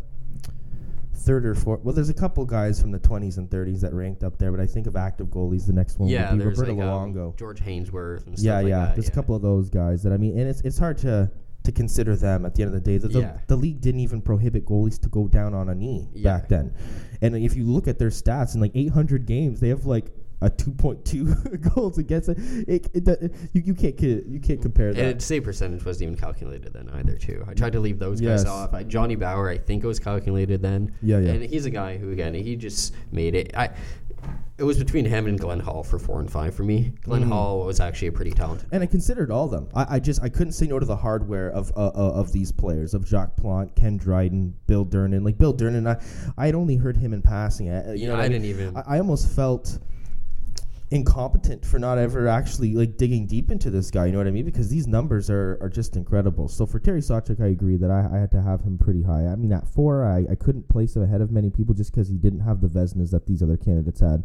[1.26, 1.82] third or fourth.
[1.84, 4.60] Well, there's a couple guys from the 20s and 30s that ranked up there, but
[4.62, 7.60] I think of active goalies, the next one Yeah, would be Roberto like um, George
[7.62, 8.80] Hainsworth and stuff yeah, like yeah.
[8.86, 8.96] that.
[8.96, 9.12] There's yeah.
[9.12, 11.30] a couple of those guys that I mean, and it's it's hard to
[11.64, 12.98] to consider them at the end of the day.
[13.00, 13.38] The, the, Yeah.
[13.48, 16.38] the league didn't even prohibit goalies to go down on a knee Yeah.
[16.38, 16.74] back then,
[17.22, 20.12] and if you look at their stats in like 800 games, they have like
[20.42, 22.38] a 2.2 goals against it.
[22.68, 25.04] It, it, it- you, you can't you can't compare that.
[25.04, 27.44] And save percentage wasn't even calculated then either, too.
[27.48, 28.46] I tried to leave those guys Yes.
[28.48, 28.74] off.
[28.74, 30.94] I, Johnny Bower, I think it was calculated then.
[31.02, 31.32] Yeah, yeah.
[31.34, 33.56] And he's a guy who, again, he just made it.
[33.56, 33.70] I.
[34.58, 36.94] It was between him and Glenn Hall for four and five for me.
[37.04, 37.28] Glenn Mhm.
[37.28, 38.70] Hall was actually a pretty talented.
[38.72, 39.68] And I considered all of them.
[39.76, 42.54] I, I just I couldn't say no to the hardware of uh, uh, of these
[42.54, 45.26] players of Jacques Plante, Ken Dryden, Bill Durnan.
[45.26, 46.02] Like Bill Durnan, I
[46.42, 47.70] I had only heard him in passing.
[47.70, 48.32] I, you Yeah, know, I I, mean?
[48.32, 49.78] didn't even- I, I almost felt
[50.92, 54.06] incompetent for not ever actually like digging deep into this guy.
[54.06, 54.46] You know what I mean?
[54.46, 56.48] Because these numbers are, are just incredible.
[56.48, 59.26] So for Terry Sawchuk, I agree that I, I had to have him pretty high.
[59.26, 62.08] I mean, at four, I, I couldn't place him ahead of many people just because
[62.08, 64.24] he didn't have the Vezinas that these other candidates had.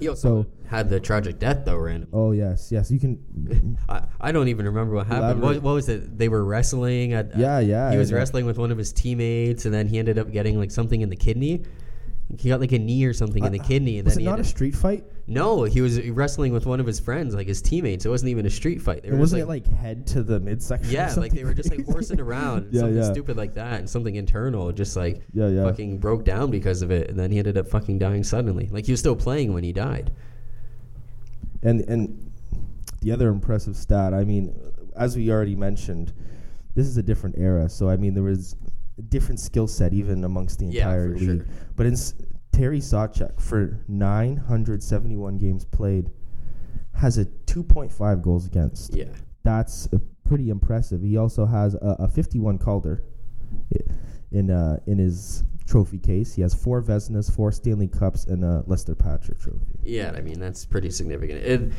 [0.00, 2.10] He also So- had the tragic death, though, randomly.
[2.12, 3.76] Oh yes, yes, you can.
[3.88, 5.42] I, I don't even remember what happened.
[5.42, 6.16] What, what was it?
[6.18, 7.12] They were wrestling.
[7.12, 8.16] At, Yeah, yeah, He was yeah.
[8.18, 11.08] wrestling with one of his teammates, and then he ended up getting like something in
[11.08, 11.62] the kidney.
[12.38, 14.24] He got like a knee or something in the Uh, kidney, and Was then it
[14.24, 15.04] he not had a street fight?
[15.26, 15.64] no.
[15.64, 18.06] He was wrestling with one of his friends, like his teammates.
[18.06, 19.02] It wasn't even a street fight.
[19.02, 20.90] They It were wasn't just, it like head to the midsection?
[20.92, 23.10] yeah, like they were just like horsing around, Yeah, something yeah.
[23.12, 25.64] stupid like that, and something internal just like Yeah, yeah.
[25.64, 28.68] fucking broke down because of it, and then he ended up fucking dying suddenly.
[28.70, 30.12] Like he was still playing when he died.
[31.62, 32.30] And and
[33.02, 34.54] the other impressive stat, I mean,
[34.96, 36.12] as we already mentioned,
[36.74, 37.68] this is a different era.
[37.68, 38.56] So I mean, there was
[39.02, 41.44] different skill set even amongst the Yeah, entire for league.
[41.46, 41.46] sure.
[41.76, 42.14] But in s-
[42.52, 46.10] Terry Sawchuk for 971 games played
[46.94, 48.94] has a 2.5 goals against.
[48.94, 49.04] Yeah,
[49.42, 51.02] That's uh, pretty impressive.
[51.02, 53.02] He also has a, a 51 Calder
[53.74, 53.78] i-
[54.32, 56.34] in uh, in his trophy case.
[56.34, 59.78] He has four Vezinas, four Stanley Cups, and a Lester Patrick trophy.
[59.84, 60.12] yeah.
[60.16, 61.40] I mean that's pretty significant.
[61.42, 61.72] It,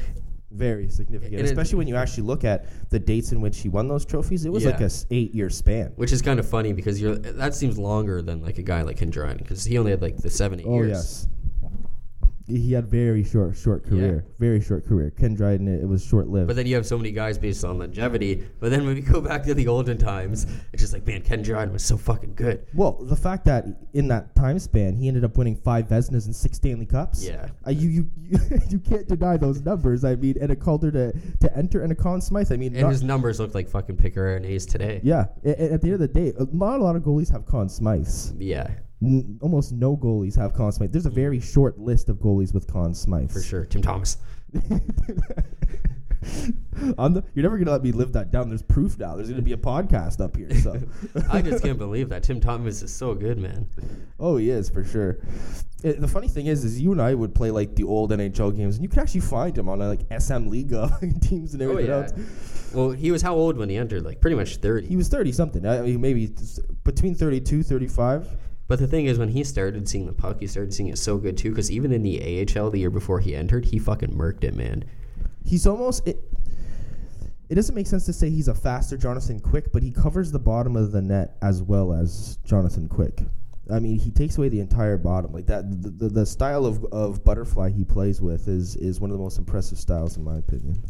[0.53, 3.87] Very significant, it- especially when you actually look at the dates in which he won
[3.87, 4.43] those trophies.
[4.45, 4.83] It was like Yeah.
[4.83, 5.91] a s- eight year span.
[5.95, 8.97] which is kind of funny because you're that seems longer than like a guy like
[8.97, 10.89] Ken because he only had like the seven eight Oh years.
[10.89, 11.27] yes,
[12.57, 15.11] he had very short short career, very short career.
[15.11, 16.47] Ken Dryden, it, it was short lived.
[16.47, 18.43] But then you have so many guys based on longevity.
[18.59, 21.41] But then when we go back to the olden times, it's just like, man, Ken
[21.41, 22.65] Dryden was so fucking good.
[22.73, 26.35] well, the fact that in that time span he ended up winning five Vezinas and
[26.35, 27.23] six Stanley Cups.
[27.25, 27.47] Yeah.
[27.65, 28.09] Uh, you, you
[28.69, 30.03] you can't deny those numbers.
[30.03, 32.51] I mean, and a Calder to to enter and a Conn Smythe.
[32.51, 34.99] I mean, And his numbers look like fucking Pekka Rinne's today.
[35.03, 35.25] yeah.
[35.43, 37.67] a- a- At the end of the day, not a lot of goalies have Conn
[37.67, 38.33] Smythes.
[38.39, 38.69] Yeah,
[39.01, 40.91] N- almost no goalies have Conn Smythe.
[40.91, 43.31] There's a very short list of goalies with Conn Smythes.
[43.33, 43.65] for sure.
[43.65, 44.17] Tim Thomas.
[46.99, 48.49] On the, you're never gonna let me live that down.
[48.49, 49.15] There's proof now.
[49.15, 50.53] There's gonna be a podcast up here.
[50.59, 50.79] So,
[51.31, 52.21] I just can't believe that.
[52.21, 53.67] Tim Thomas is so good, man.
[54.19, 55.17] oh, he is for sure.
[55.83, 58.55] It- the funny thing is, is you and I would play like the old NHL
[58.55, 61.71] games, and you could actually find him on uh, like SM Liga teams and Oh,
[61.71, 61.97] everything yeah.
[62.03, 62.71] else.
[62.73, 64.03] Well, he was how old when he entered?
[64.05, 64.87] Like pretty much 30.
[64.87, 65.65] He was 30 something.
[65.65, 66.29] I mean, maybe
[66.83, 68.27] between 32, 35.
[68.71, 71.17] But the thing is, when he started seeing the puck, he started seeing it so
[71.17, 71.49] good too.
[71.49, 74.85] Because even in the AHL the year before he entered, he fucking murked it, man.
[75.43, 76.23] He's almost it.
[77.49, 80.39] It doesn't make sense to say he's a faster Jonathan Quick, but he covers the
[80.39, 83.23] bottom of the net as well as Jonathan Quick.
[83.69, 85.69] I mean, he takes away the entire bottom like that.
[85.83, 89.21] The, the, the style of, of butterfly he plays with is is one of the
[89.21, 90.81] most impressive styles in my opinion.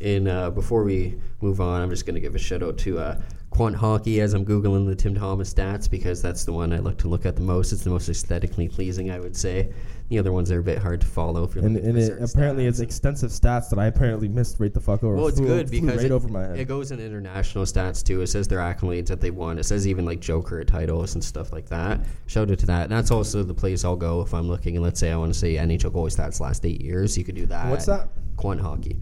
[0.00, 2.98] And uh, before we move on, I'm just going to give a shout out to
[2.98, 3.20] uh,
[3.52, 6.96] Quant Hockey as I'm Googling the Tim Thomas stats because that's the one I like
[6.98, 7.70] to look at the most.
[7.72, 9.70] It's the most aesthetically pleasing, I would say.
[10.08, 12.64] The other ones are a bit hard to follow if you're And, and it, apparently
[12.64, 12.68] stats.
[12.68, 15.16] it's extensive stats that I apparently missed right the fuck over.
[15.16, 16.58] Well, it's Flew- good because right it, over my head.
[16.58, 18.20] it goes in international stats too.
[18.22, 19.58] It says their accolades that they won.
[19.58, 22.00] It says even like Joker titles and stuff like that.
[22.26, 22.84] Shout out to that.
[22.84, 24.76] And that's also the place I'll go if I'm looking.
[24.76, 27.16] And let's say I want to say NHL goalie stats last eight years.
[27.18, 27.70] You could do that.
[27.70, 28.08] What's that?
[28.36, 28.98] Quant Hockey.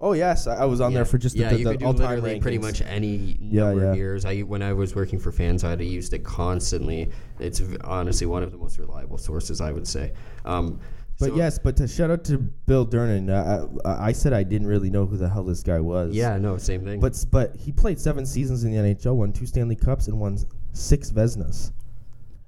[0.00, 0.98] Oh yes, I I was on yeah.
[0.98, 2.42] there for just yeah, the, you the, could the do all-time literally rankings.
[2.42, 3.90] pretty much any Yeah, number yeah.
[3.92, 4.24] of years.
[4.26, 7.10] I when I was working for fans, I used it constantly.
[7.38, 10.12] It's honestly one of the most reliable sources, I would say.
[10.44, 10.80] Um,
[11.18, 14.42] But so- yes, but to shout out to Bill Durnan, uh, I, I said I
[14.42, 16.14] didn't really know who the hell this guy was.
[16.14, 17.00] yeah, no, same thing.
[17.00, 20.36] But but he played seven seasons in the NHL, won two Stanley Cups, and won
[20.74, 21.72] six Vezinas.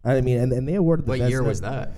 [0.05, 1.92] I mean, and, and they awarded the what year was that?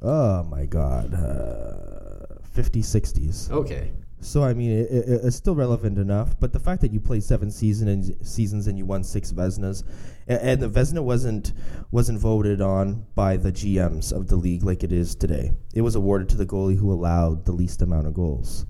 [0.00, 3.50] Oh my God, uh, 50s, 60s.
[3.50, 3.90] Okay,
[4.24, 6.40] So I mean, it, it, it's still relevant enough.
[6.40, 9.84] But the fact that you played seven season and seasons and you won six Vezinas,
[10.26, 11.52] and, and the Vezina wasn't
[11.90, 15.52] wasn't voted on by the GMs of the league like it is today.
[15.74, 18.64] It was awarded to the goalie who allowed the least amount of goals.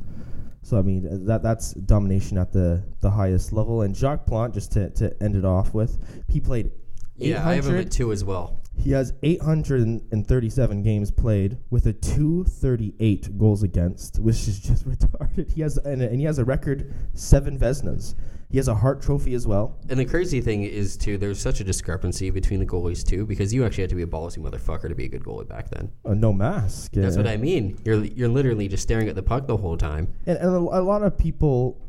[0.62, 3.82] So I mean, uh, that that's domination at the the highest level.
[3.82, 5.98] And Jacques Plante, just to, to end it off with,
[6.28, 6.72] he played.
[7.16, 8.60] yeah, I have him 800 at two as well.
[8.76, 15.52] He has 837 games played with a 238 goals against, which is just retarded.
[15.52, 18.14] He has and, and he has a record seven Vezinas.
[18.50, 19.76] He has a Hart Trophy as well.
[19.88, 23.52] And the crazy thing is too, there's such a discrepancy between the goalies too, because
[23.52, 25.90] you actually had to be a ballsy motherfucker to be a good goalie back then.
[26.04, 26.92] Uh, no mask.
[26.92, 27.78] That's what I mean.
[27.84, 30.12] You're you're literally just staring at the puck the whole time.
[30.26, 31.80] And, and a, a lot of people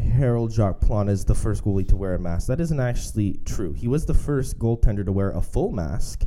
[0.00, 2.46] herald Jacques Plante as the first goalie to wear a mask.
[2.48, 3.72] That isn't actually true.
[3.72, 6.26] He was the first goaltender to wear a full mask.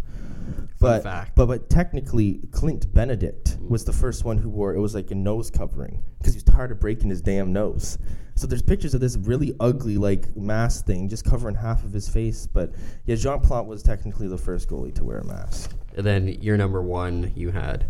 [0.79, 1.03] But,
[1.35, 5.15] but but technically, Clint Benedict was the first one who wore it was like a
[5.15, 7.97] nose covering because he was tired of breaking his damn nose.
[8.35, 12.09] So there's pictures of this really ugly like mask thing just covering half of his
[12.09, 12.47] face.
[12.47, 12.73] But
[13.05, 15.73] yeah, Jean Plante was technically the first goalie to wear a mask.
[15.95, 17.85] And then your number one you had.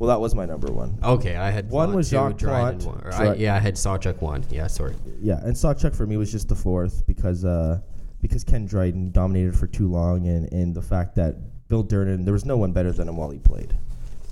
[0.00, 0.98] Well, that was my number one.
[1.04, 2.86] Okay, I had One was Jacques Dryden Plante.
[2.86, 3.06] one.
[3.06, 4.42] Or Dry- I, yeah, I had Sawchuk one.
[4.50, 4.96] Yeah, sorry.
[5.20, 7.80] Yeah, and Sawchuk for me was just the fourth because uh,
[8.22, 11.36] because Ken Dryden dominated for too long, and, and the fact that
[11.68, 13.76] Bill Durnan there was no one better than him while he played.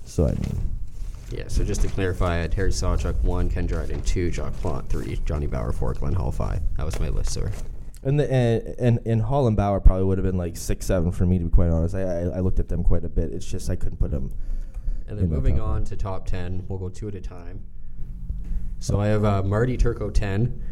[0.05, 0.59] So I mean,
[1.31, 4.89] Yeah, so just to clarify, I had Terry Sawchuk one, Ken Dryden two, Jacques Plante
[4.89, 6.63] three, Johnny Bower four, Glenn Hall five.
[6.79, 7.53] That was my list, sir.
[8.03, 11.27] And the and and, and Holland Bauer probably would have been like six seven for
[11.27, 11.95] me to be quite honest.
[11.95, 13.33] I, I I looked at them quite a bit.
[13.35, 14.33] It's just I couldn't put them.
[15.09, 17.63] And then moving on to top 10, we'll go two at a time.
[18.79, 20.63] So I have uh, Marty Turco 10,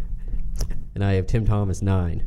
[0.94, 2.22] and I have Tim Thomas 9.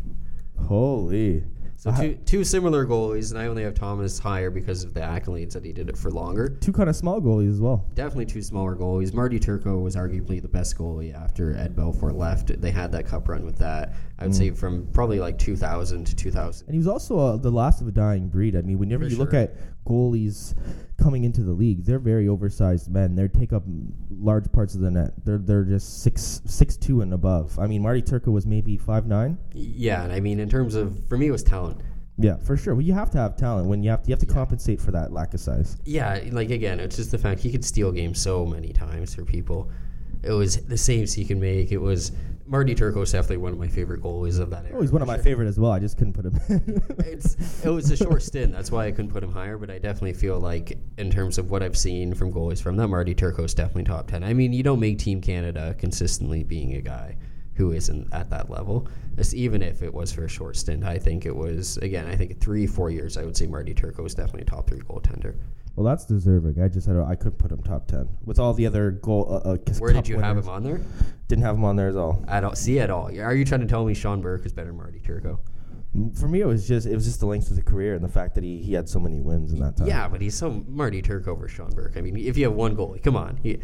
[0.68, 1.43] Holy.
[1.78, 5.53] So two, two similar goalies, and I only have Thomas higher because of the accolades
[5.53, 6.49] that he did it for longer.
[6.60, 7.86] Two kind of small goalies as well.
[7.93, 9.14] Definitely two smaller goalies.
[9.14, 12.60] Marty Turco was arguably the best goalie after Ed Belfour left.
[12.60, 13.93] They had that cup run with that.
[14.18, 14.38] I would Mm.
[14.38, 16.68] say from probably like 2000 to 2000.
[16.68, 18.57] And he was also uh, the last of a dying breed.
[18.57, 19.55] I mean, whenever For you look at
[19.90, 20.54] goalies
[21.02, 23.16] coming into the league, they're very oversized men.
[23.16, 23.64] They take up
[24.10, 25.14] large parts of the net.
[25.26, 27.58] They're they're just six six two and above.
[27.58, 29.38] I mean, Marty Turco was maybe five nine.
[29.54, 31.82] Yeah, and I mean, in terms of, for me, it was talent.
[32.22, 32.76] Yeah, for sure.
[32.76, 34.34] Well, you have to have talent when you have to you have to Yeah.
[34.34, 35.78] compensate for that lack of size.
[35.86, 39.24] Yeah, like again, it's just the fact he could steal games so many times for
[39.24, 39.70] people.
[40.22, 41.72] It was the saves he could make.
[41.72, 42.12] It was
[42.50, 44.78] Marty Turco is definitely one of my favorite goalies of that oh, era.
[44.80, 45.24] Oh, he's one of my sure.
[45.24, 45.72] favorite as well.
[45.72, 46.82] I just couldn't put him.
[47.06, 48.54] It's it was a short stint.
[48.54, 49.58] That's why I couldn't put him higher.
[49.58, 52.89] But I definitely feel like in terms of what I've seen from goalies from them,
[52.89, 54.24] Marty Turco is definitely top ten.
[54.24, 57.18] I mean, you don't make Team Canada consistently being a guy
[57.54, 58.88] who isn't at that level.
[59.18, 62.08] It's, even if it was for a short stint, I think it was again.
[62.08, 63.16] I think three four years.
[63.16, 65.36] I would say Marty Turco is definitely a top three goaltender.
[65.80, 66.62] Well, that's deserving.
[66.62, 69.42] I just had a, I couldn't put him top ten with all the other goal.
[69.46, 70.82] Uh, uh, Where did you have him on there?
[71.30, 72.22] Didn't have him on there at all.
[72.28, 73.06] I don't see at all.
[73.18, 75.40] Are you trying to tell me Sean Burke is better than Marty Turco?
[76.20, 78.10] For me, it was just it was just the length of the career and the
[78.10, 79.88] fact that he, he had so many wins in that time.
[79.88, 81.94] Yeah, but he's so Marty Turco over Sean Burke.
[81.96, 83.40] I mean, if you have one goalie, come on.
[83.42, 83.60] He,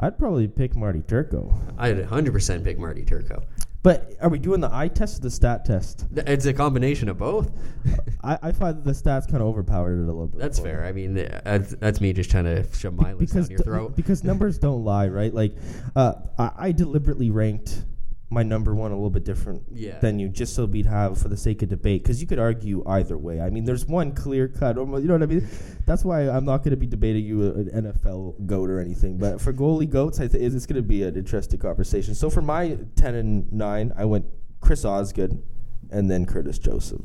[0.00, 1.58] I'd probably pick Marty Turco.
[1.78, 3.42] I'd 100% pick Marty Turco.
[3.82, 6.06] But are we doing the eye test or the stat test?
[6.14, 7.50] It's a combination of both.
[8.22, 10.40] I, I find that the stats kind of overpowered it a little bit.
[10.40, 10.84] That's fair.
[10.84, 13.96] I mean, that's, that's me just trying to shove my list down your th- throat.
[13.96, 15.34] because numbers don't lie, right?
[15.34, 15.56] Like,
[15.96, 17.84] uh, I, I deliberately ranked
[18.32, 19.98] my number one a little bit different Yeah.
[20.00, 22.02] than you, just so we'd have for the sake of debate.
[22.02, 23.40] Because you could argue either way.
[23.40, 24.76] I mean, there's one clear cut.
[24.76, 25.46] You know what I mean?
[25.86, 29.18] That's why I'm not going to be debating you an NFL goat or anything.
[29.18, 32.14] But for goalie goats, I think it's going to be an interesting conversation.
[32.14, 34.24] So for my ten and nine, I went
[34.60, 35.42] Chris Osgood
[35.90, 37.02] and then Curtis Joseph.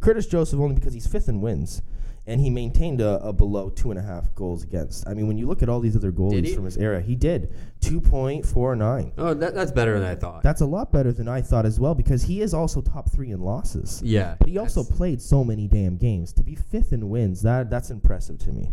[0.00, 1.80] Curtis Joseph only because he's fifth in wins.
[2.28, 5.06] And he maintained a, a below two and a half goals against.
[5.08, 7.52] I mean, when you look at all these other goalies from his era, he did
[7.80, 9.12] two point four nine.
[9.16, 10.42] oh, that, that's better than I thought.
[10.42, 13.30] That's a lot better than I thought as well because he is also top three
[13.30, 14.02] in losses.
[14.04, 14.34] yeah.
[14.40, 16.32] But he also played so many damn games.
[16.32, 18.72] To be fifth in wins, that that's impressive to me.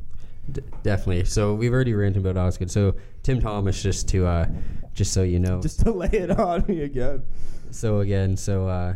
[0.52, 1.26] d- definitely.
[1.26, 2.72] So we've already ranted about Osgood.
[2.72, 4.48] So Tim Thomas, just to, uh,
[4.96, 5.62] just so you know.
[5.62, 7.22] Just to lay it on me again.
[7.70, 8.96] So again, so uh,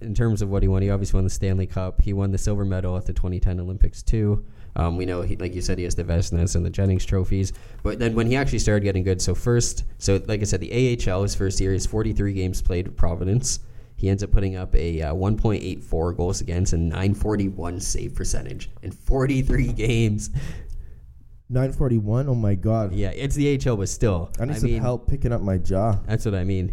[0.00, 2.00] in terms of what he won, he obviously won the Stanley Cup.
[2.00, 4.44] He won the silver medal at the 2010 Olympics too.
[4.76, 7.52] Um, we know, he, like you said, he has the Vezinas and the Jennings trophies.
[7.82, 10.70] But then when he actually started getting good, so first, so like I said, the
[10.70, 13.60] AHL his first year, his 43 games played with Providence.
[13.96, 18.90] He ends up putting up a uh, 1.84 goals against and 941 save percentage in
[18.90, 20.28] 43 games.
[21.48, 22.28] 941.
[22.28, 22.92] Oh my god.
[22.92, 25.92] Yeah, it's the AHL, but still, I need some mean, help picking up my jaw.
[26.06, 26.72] That's what I mean.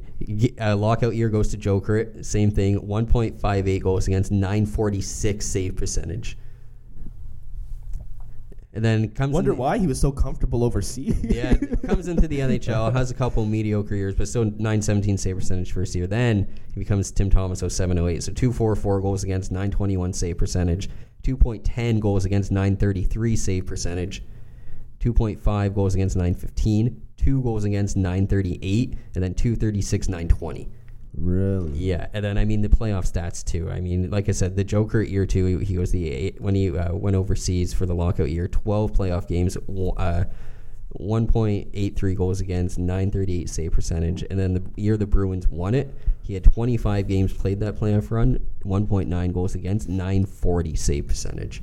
[0.60, 2.12] Uh, lockout year goes to Joker.
[2.24, 2.80] Same thing.
[2.80, 6.38] 1.58 goals against 946 save percentage.
[8.76, 11.16] And then comes Wonder the- why he was so comfortable overseas.
[11.24, 11.54] Yeah,
[11.86, 15.94] comes into the NHL, has a couple mediocre years, but still 917 save percentage first
[15.94, 16.08] year.
[16.08, 18.24] Then he becomes Tim Thomas 0708.
[18.24, 20.90] So 244 goals against 921 save percentage,
[21.22, 24.24] 2.10 goals against 933 save percentage,
[25.04, 30.70] 2.5 goals against 915, two goals against 938, and then 236 920.
[31.18, 31.72] really.
[31.74, 33.70] Yeah, and then I mean the playoff stats too.
[33.70, 36.56] I mean, like I said, the Joker year two, he, he was the eight, when
[36.56, 39.58] he uh, went overseas for the lockout year, twelve playoff games,
[39.98, 40.24] uh,
[40.92, 44.96] one point eight three goals against, nine thirty eight save percentage, and then the year
[44.96, 49.10] the Bruins won it, he had twenty five games played that playoff run, one point
[49.10, 51.62] nine goals against, nine forty save percentage.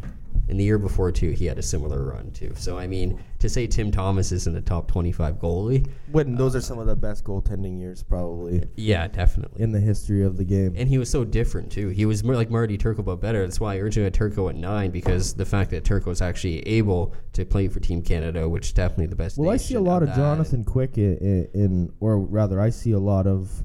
[0.51, 2.53] And the year before too, he had a similar run too.
[2.57, 6.57] So I mean, to say Tim Thomas isn't a top twenty five goalie, When those
[6.57, 9.63] are uh, some of the best goaltending years probably yeah, definitely.
[9.63, 10.75] in the history of the game.
[10.77, 11.89] And he was so different too.
[11.89, 13.43] He was more like Marty Turco, but better.
[13.43, 16.67] That's why I originally had Turco at nine because the fact that Turco is actually
[16.67, 19.39] able to play for Team Canada, which is definitely the best.
[19.39, 20.11] Well, I see a lot of.
[20.17, 23.65] Jonathan Quick in, in, or rather, I see a lot of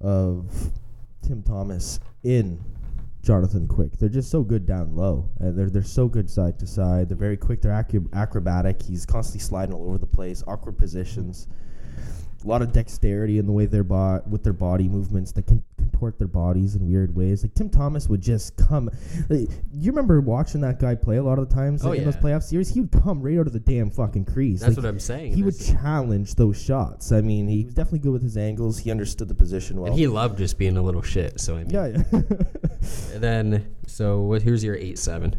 [0.00, 0.72] of
[1.22, 2.58] Tim Thomas in
[3.22, 3.96] Jonathan Quick.
[3.98, 7.08] They're just so good down low, and they're they're so good side to side.
[7.08, 7.60] They're very quick.
[7.62, 8.82] They're acro- acrobatic.
[8.82, 11.46] He's constantly sliding all over the place, awkward positions.
[12.44, 15.62] A lot of dexterity in the way they're bo- with their body movements, the can
[15.76, 17.42] contort their bodies in weird ways.
[17.42, 18.88] Like Tim Thomas would just come.
[19.28, 22.16] Like, you remember watching that guy play a lot of the times Oh, in those
[22.16, 22.70] playoff series?
[22.72, 24.60] He would come right out of the damn fucking crease.
[24.60, 25.34] That's Like, what I'm saying.
[25.34, 27.12] He would challenge those shots.
[27.12, 28.78] I mean, he was definitely good with his angles.
[28.78, 29.90] He understood the position well.
[29.92, 31.40] and he loved just being a little shit.
[31.40, 32.20] So I mean, yeah, yeah.
[33.12, 34.40] And then so what?
[34.42, 35.36] Here's your eight seven.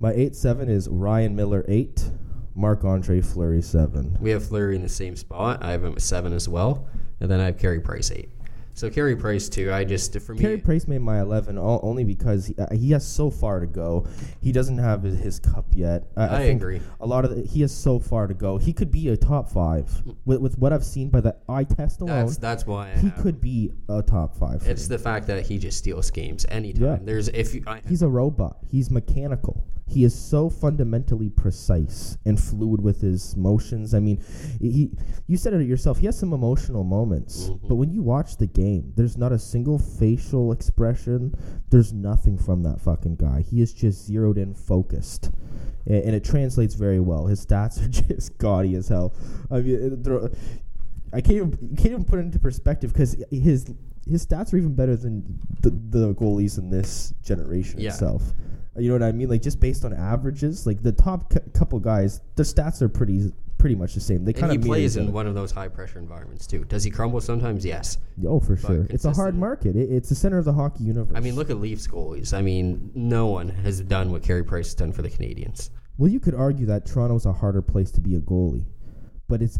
[0.00, 2.10] My eight seven is Ryan Miller eight,
[2.54, 4.16] Marc Andre Fleury seven.
[4.20, 5.62] We have Fleury in the same spot.
[5.62, 6.86] I have him at seven as well,
[7.20, 8.30] and then I have Carey Price eight.
[8.76, 9.72] So Carey Price too.
[9.72, 10.40] I just for me.
[10.40, 13.66] Carey Price made my 11 all, only because he, uh, he has so far to
[13.66, 14.04] go.
[14.40, 16.08] He doesn't have his, his cup yet.
[16.16, 16.80] I think agree.
[17.00, 18.58] A lot of the, he has so far to go.
[18.58, 22.00] He could be a top five with, with what I've seen by the eye test
[22.00, 22.26] alone.
[22.26, 24.66] that's that's why I he have could be a top five.
[24.66, 24.96] It's me.
[24.96, 26.82] the fact that he just steals games anytime.
[26.82, 26.98] Yeah.
[27.00, 28.58] There's if you, I, He's a robot.
[28.68, 29.64] He's mechanical.
[29.86, 33.92] He is so fundamentally precise and fluid with his motions.
[33.94, 34.22] I mean,
[34.60, 34.90] he
[35.26, 35.98] you said it yourself.
[35.98, 37.68] He has some emotional moments, Mhm.
[37.68, 41.34] but when you watch the game, there's not a single facial expression.
[41.70, 43.42] There's nothing from that fucking guy.
[43.42, 45.30] He is just zeroed in, focused,
[45.86, 47.26] and, and it translates very well.
[47.26, 49.14] His stats are just gaudy as hell.
[49.50, 50.02] I mean,
[51.12, 53.66] I can't even can't even put it into perspective because his
[54.06, 57.90] his stats are even better than the, the goalies in this generation Yeah.
[57.90, 58.32] itself.
[58.76, 59.28] You know what I mean?
[59.28, 63.32] Like just based on averages, like the top cou- couple guys, their stats are pretty
[63.58, 64.24] pretty much the same.
[64.24, 66.64] They kind of plays in one of those high pressure environments too.
[66.64, 67.64] Does he crumble sometimes?
[67.64, 67.96] Yes.
[68.26, 68.86] Oh, for but sure.
[68.90, 69.74] It's a hard market.
[69.74, 71.16] It, it's the center of the hockey universe.
[71.16, 72.34] I mean, look at Leafs goalies.
[72.36, 75.70] I mean, no one has done what Carey Price has done for the Canadiens.
[75.96, 78.64] Well, you could argue that Toronto's a harder place to be a goalie,
[79.28, 79.58] but it's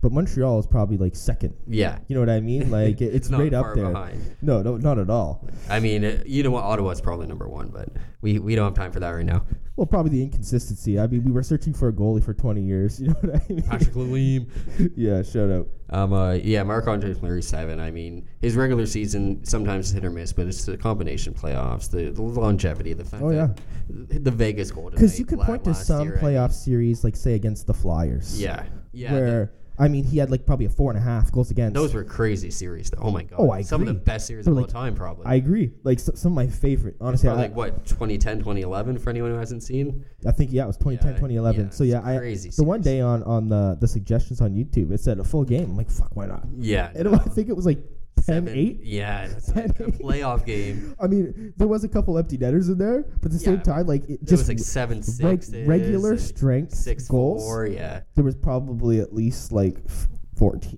[0.00, 1.54] but Montreal is probably like second.
[1.66, 1.98] Yeah.
[2.08, 2.70] You know what I mean?
[2.70, 3.88] Like it- it's not right up there.
[3.88, 4.36] behind.
[4.42, 5.48] No, no, not at all.
[5.68, 6.62] I mean, uh, you know what?
[6.64, 7.88] Ottawa's probably number one, but
[8.20, 9.44] we, we don't have time for that right now.
[9.76, 11.00] Well, probably the inconsistency.
[11.00, 13.00] I mean, we were searching for a goalie for 20 years.
[13.04, 13.62] You know what I mean?
[13.62, 14.48] Patrick Lalime.
[14.96, 15.66] yeah, shut up.
[15.90, 17.80] Um, uh, yeah, Marc Andre Fleury seven.
[17.80, 21.90] I mean, his regular season sometimes is hit or miss, but it's the combination playoffs,
[21.90, 23.48] the, the longevity, the fact Oh, yeah.
[23.88, 27.34] that the Vegas Golden Because you could point to some I playoff series, like say
[27.34, 28.40] against the Flyers.
[28.40, 28.64] yeah,
[28.94, 29.12] yeah.
[29.12, 31.74] Where I mean, he had like probably a four and a half goals against.
[31.74, 32.90] those were crazy series.
[32.90, 32.98] Though.
[33.02, 33.36] Oh my god!
[33.40, 35.26] Oh, I Some of the best series They're of all time, probably.
[35.26, 35.72] I agree.
[35.82, 36.94] Like s some of my favorite.
[37.00, 40.04] Honestly, I, like what 2010, 2011 for anyone who hasn't seen.
[40.24, 41.64] I think yeah, it was 2010, Yeah, 2011.
[41.64, 44.92] yeah, so yeah, I crazy the one day on on the the suggestions on YouTube,
[44.92, 45.64] it said a full game.
[45.64, 46.44] I'm like, fuck, why not?
[46.56, 47.14] Yeah, And no.
[47.24, 47.78] I think it was like
[48.16, 48.80] 10 Seven- 8.
[48.82, 50.94] Yeah, that's a, 10, a playoff game.
[51.00, 53.62] I mean, there was a couple empty netters in there, but at the same Yeah.
[53.62, 57.42] time, like it It just was like seven reg- six regular strength six goals.
[57.42, 57.66] four.
[57.66, 60.76] Yeah, There was probably at least like f- 14.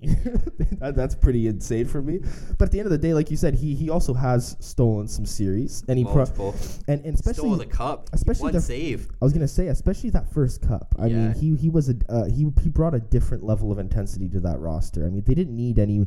[0.79, 2.19] that, that's pretty insane for me.
[2.59, 5.07] But at the end of the day, like you said, he he also has stolen
[5.07, 6.55] some series, and he pro- multiple.
[6.87, 8.09] and, and especially Stole the cup.
[8.13, 9.09] especially one the- save.
[9.21, 10.93] I was gonna say, especially that first cup.
[10.99, 14.27] I mean, he he was a uh, he he brought a different level of intensity
[14.29, 15.05] to that roster.
[15.07, 16.05] I mean, they didn't need any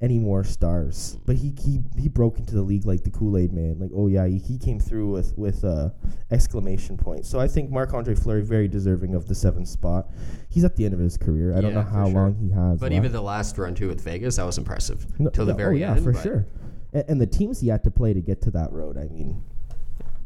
[0.00, 3.52] any more stars, but he he he broke into the league like the Kool Aid
[3.52, 3.78] Man.
[3.80, 5.90] Like, oh yeah, he, he came through with with uh,
[6.30, 7.26] exclamation point.
[7.26, 10.08] So I think Marc Andre Fleury very deserving of the seventh spot.
[10.48, 11.56] He's at the end of his career.
[11.56, 12.14] I don't know how sure.
[12.14, 12.78] long he has.
[12.78, 12.94] But left.
[12.94, 15.76] even the last run too with Vegas, that was impressive No, till the yeah, very
[15.84, 16.04] oh, yeah, end.
[16.04, 16.46] for sure.
[16.92, 18.96] And, and the teams he had to play to get to that road.
[18.96, 19.42] I mean,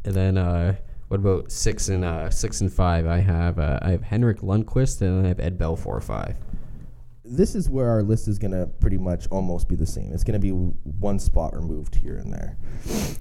[0.05, 0.75] And then uh,
[1.07, 3.07] what about six and uh, six and five?
[3.07, 6.35] I have uh, I have Henrik Lundqvist and I have Ed Belfour five.
[7.25, 10.11] This is where our list is going to pretty much almost be the same.
[10.13, 12.57] It's going to be w- one spot removed here and there.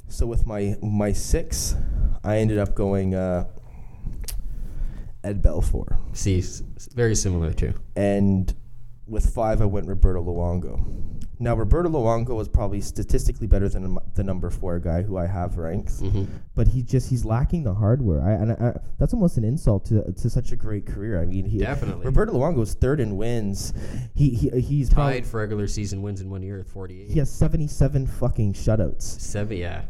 [0.08, 1.76] So with my my six,
[2.24, 3.46] I ended up going uh,
[5.24, 6.62] Ed Belfour, See, s-
[6.94, 7.74] very similar too.
[7.94, 8.52] and
[9.06, 11.21] with five, I went Roberto Luongo.
[11.42, 15.58] Now Roberto Luongo was probably statistically better than the number four guy who I have
[15.58, 16.24] ranked, hmm
[16.54, 18.22] but he just he's lacking the hardware.
[18.22, 21.20] I, and I, that's almost an insult to to such a great career.
[21.20, 22.04] I mean, he Definitely.
[22.04, 23.72] Roberto Luongo is third in wins.
[24.14, 27.10] He, he he's Tied for regular season wins in one year at forty eight.
[27.10, 29.02] He has 77 fucking shutouts.
[29.02, 29.82] Seven, yeah.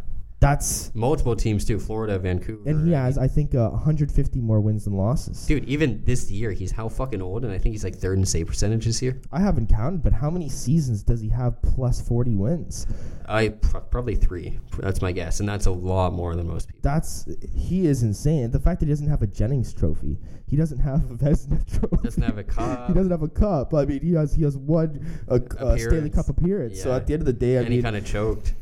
[0.42, 1.78] That's Multiple teams too.
[1.78, 2.68] Florida, Vancouver.
[2.68, 5.46] and he has, I think, uh, 150 more wins than losses.
[5.46, 8.26] Dude, even this year, he's how fucking old, and I think he's like third in
[8.26, 9.20] save percentage this year.
[9.30, 12.88] I haven't counted, but how many seasons does he have plus 40 wins?
[13.26, 14.58] I pr- probably three.
[14.78, 16.80] That's my guess, and that's a lot more than most people.
[16.82, 17.24] That's
[17.54, 18.50] he is insane.
[18.50, 20.18] The fact that he doesn't have a Jennings trophy,
[20.48, 22.88] he doesn't have a Vezina trophy, Doesn't have a cup.
[22.88, 23.72] he doesn't have a cup.
[23.74, 26.82] I mean, he has he has one uh, uh, Stanley Cup appearance.
[26.82, 28.54] So at the end of the day, I and mean, he kind of choked.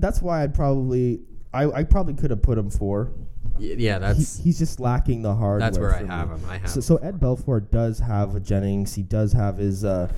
[0.00, 1.20] That's why I'd probably
[1.52, 3.12] I, I probably could have put him four.
[3.58, 5.58] Y- Yeah, He, that's he's just lacking the hardware.
[5.60, 6.36] that's where I for have me.
[6.36, 6.44] him.
[6.50, 6.70] I have.
[6.70, 8.94] So, so Ed Belfour does have a Jennings.
[8.94, 9.84] He does have his.
[9.84, 10.08] Uh,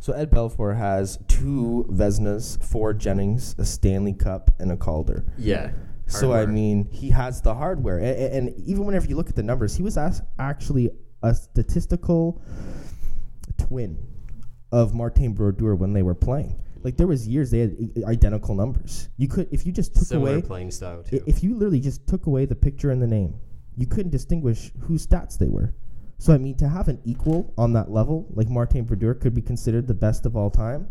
[0.00, 5.24] so Ed Belfour has two Vezinas, four Jennings, a Stanley Cup, and a Calder.
[5.38, 5.70] yeah.
[6.06, 6.54] So I hardware.
[6.54, 9.82] mean, he has the hardware, and, and even whenever you look at the numbers, he
[9.82, 10.90] was as actually
[11.22, 12.42] a statistical
[13.56, 13.96] twin
[14.74, 16.60] of Martin Brodeur when they were playing.
[16.82, 19.08] Like there was years they had identical numbers.
[19.16, 21.22] You could if you just took Similar away playing style too.
[21.26, 23.34] if you literally just took away the picture and the name,
[23.76, 25.72] you couldn't distinguish whose stats they were.
[26.18, 29.42] So I mean, to have an equal on that level, like Martin Brodeur, could be
[29.42, 30.88] considered the best of all time.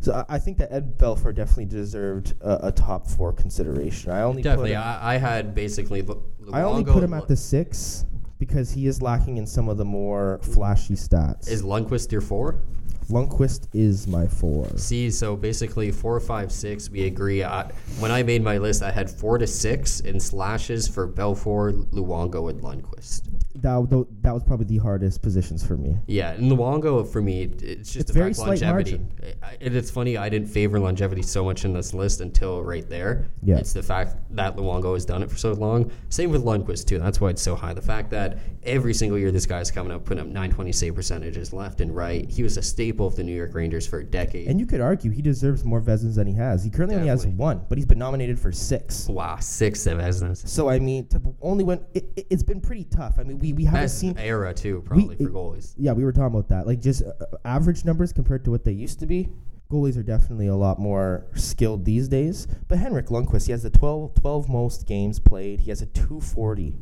[0.00, 4.12] So I, I think that Ed Belfour definitely deserved a, a top four consideration.
[4.12, 6.02] I only Definitely, Put him, I, I had basically.
[6.02, 6.22] Lu-
[6.52, 8.04] I only put him at the six
[8.38, 11.48] because he is lacking in some of the more flashy stats.
[11.48, 12.60] Is Lundqvist your four?
[13.08, 14.68] Lundqvist is my four.
[14.76, 16.90] See, so basically four, five, six.
[16.90, 17.44] We agree.
[17.44, 21.84] I, when I made my list, I had four to six in slashes for Belfour,
[21.92, 23.22] Luongo, and Lundqvist.
[23.62, 25.96] That, that was probably the hardest positions for me.
[26.06, 29.00] Yeah, and Luongo for me, it's just It's very slight longevity.
[29.42, 32.88] I- And it's funny, I didn't favor longevity so much in this list until right
[32.88, 33.28] there.
[33.42, 33.56] Yeah.
[33.58, 35.90] It's the fact that Luongo has done it for so long.
[36.08, 36.98] Same with Lundqvist too.
[36.98, 37.74] That's why it's so high.
[37.74, 41.52] The fact that every single year this guy's coming up, putting up 920 save percentages
[41.52, 42.28] left and right.
[42.30, 44.48] He was a staple of the New York Rangers for a decade.
[44.48, 46.64] And you could argue he deserves more Vezinas than he has.
[46.64, 49.08] He currently only has one, but he's been nominated for six.
[49.08, 50.46] wow, six Vezinas.
[50.48, 53.14] So I mean, to only when it, it, it's been pretty tough.
[53.18, 54.16] I mean, we, we haven't Best seen.
[54.18, 55.74] era too, probably for goalies.
[55.76, 56.66] Yeah, we were talking about that.
[56.66, 57.12] Like just uh,
[57.44, 59.28] average numbers compared to what they used to be.
[59.70, 62.46] Goalies are definitely a lot more skilled these days.
[62.68, 65.60] But Henrik Lundqvist, he has the 12, 12 most games played.
[65.60, 66.76] He has a 240,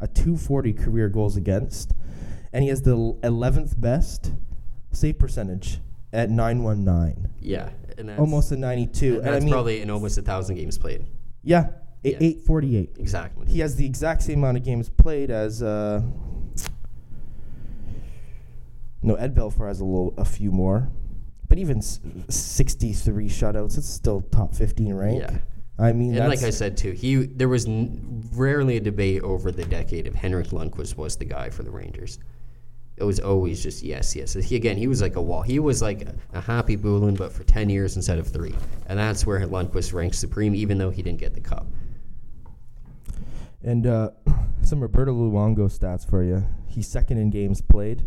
[0.00, 1.92] a 240 career goals against,
[2.52, 4.32] and he has the 11th best
[4.90, 5.78] save percentage
[6.12, 9.06] at 919, Yeah, and that's, almost a 92.
[9.06, 11.06] and And, that's I mean, probably in almost a thousand games played.
[11.44, 11.68] yeah,
[12.02, 12.16] Yeah.
[12.20, 12.96] 848.
[12.98, 13.46] Exactly.
[13.46, 16.00] He has the exact same amount of games played as uh,
[19.02, 20.88] no Ed Belfour has a little a few more,
[21.48, 23.78] but even s- 63 shutouts.
[23.78, 25.22] It's still top 15 rank.
[25.22, 25.38] Yeah.
[25.78, 29.22] I mean, And that's, like I said too, he there was n- rarely a debate
[29.22, 32.18] over the decade if Henrik Lundqvist was the guy for the Rangers.
[32.98, 34.34] It was always just yes, yes.
[34.34, 35.40] He again, he was like a wall.
[35.40, 38.54] He was like a, a Khabibulin, but for ten years instead of three,
[38.88, 41.66] and that's where Lundqvist ranks supreme, even though he didn't get the cup.
[43.62, 44.10] And uh,
[44.62, 46.44] some Roberto Luongo stats for you.
[46.68, 48.04] He's second in games played.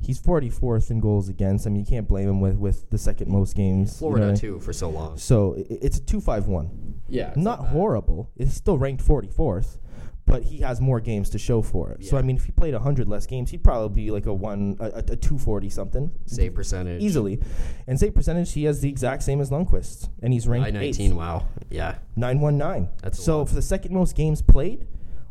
[0.00, 1.64] He's 44th in goals against.
[1.66, 4.00] I mean, you can't blame him with, with the second most games.
[4.00, 5.16] you know Florida too for so long.
[5.16, 6.94] So i- it's a 251.
[7.08, 8.28] Yeah, it's not horrible.
[8.36, 9.78] It's still ranked 44th,
[10.26, 12.04] but he has more games to show for it.
[12.04, 14.76] So I mean, if he played 100 less games, he'd probably be like a one,
[14.80, 17.40] a, a, a 240 something Save percentage easily.
[17.86, 21.16] And save percentage, he has the exact same as Lundqvist, and he's ranked eighth, nineteen.
[21.16, 21.48] Wow.
[21.70, 21.96] Yeah.
[22.16, 22.88] 919.
[23.02, 24.86] That's a so for the second most games played,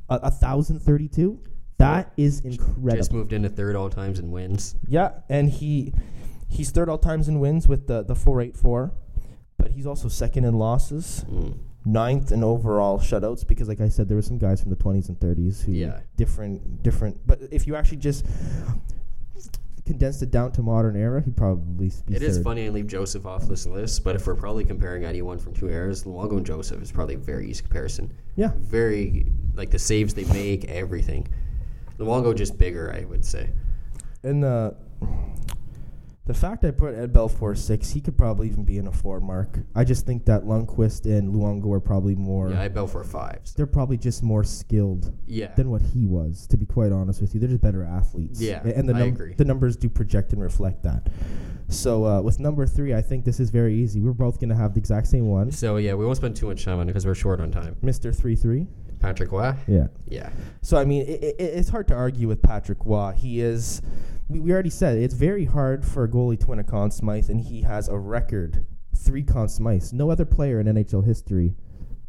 [0.10, 1.40] a, a thousand thirty-two.
[1.78, 2.96] That is incredible.
[2.96, 4.76] Just moved into third all times in wins.
[4.88, 5.94] Yeah, and he
[6.48, 8.92] he's third all times in wins with the the 484,
[9.58, 11.26] but he's also second in losses.
[11.30, 11.58] Mm.
[11.86, 15.10] Ninth in overall shutouts because like I said there were some guys from the 20s
[15.10, 16.02] and 30s who Yeah.
[16.16, 18.26] different different but if you actually just
[19.86, 23.26] condensed it down to modern era he'd probably be It is funny I leave Joseph
[23.26, 26.82] off this list, but if we're probably comparing anyone from two eras, Luongo and Joseph
[26.84, 28.14] is probably a very easy comparison.
[28.36, 29.26] yeah Very
[29.56, 31.28] like the saves they make, everything.
[31.98, 33.50] Luongo just bigger, I would say.
[34.24, 34.76] and the
[36.26, 38.92] the fact I put Ed Bell Belfour six he could probably even be in a
[38.92, 39.60] four mark.
[39.76, 43.40] I just think that Lundqvist and Luongo are probably more Yeah, I bet for five.
[43.44, 45.54] so- they're probably just more skilled Yeah.
[45.56, 47.40] than what he was to be quite honest with you.
[47.40, 48.40] They're just better athletes.
[48.40, 51.10] Yeah, and the I num- the numbers do project and reflect that.
[51.70, 54.00] So uh, with number three i think this is very easy.
[54.00, 55.52] We're both going to have the exact same one.
[55.52, 57.76] So yeah, we won't spend too much time on it because we're short on time.
[57.84, 58.68] mr 3-3
[59.02, 59.54] Patrick Roy?
[59.68, 60.30] yeah Yeah.
[60.62, 63.82] so i mean it, it, it's hard to argue with patrick roy he is
[64.30, 67.30] we, we already said it's very hard for a goalie to win a Conn Smythe,
[67.30, 69.92] and he has a record three Conn Smythes.
[69.92, 71.54] No other player in NHL history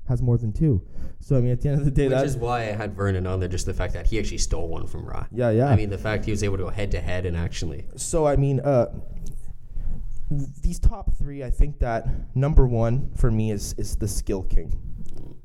[0.09, 0.87] has more than two.
[1.19, 2.95] So I mean, at the end of the day, Which that is why I had
[2.95, 5.25] Vernon on there, just the fact that he actually stole one from Roy.
[5.33, 5.67] yeah, yeah.
[5.67, 7.87] I mean, the fact he was able to go head to head and actually.
[7.97, 8.87] So I mean, uh,
[10.63, 14.73] these top three, I think that number one for me is is the skill king,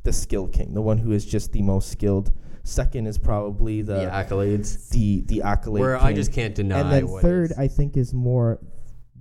[0.08, 2.32] the skill king, the one who is just the most skilled.
[2.64, 4.90] Second is probably The, the accolades.
[4.90, 5.82] the the accolade.
[5.82, 7.52] Where I just can't deny and then what third.
[7.58, 8.60] I think is more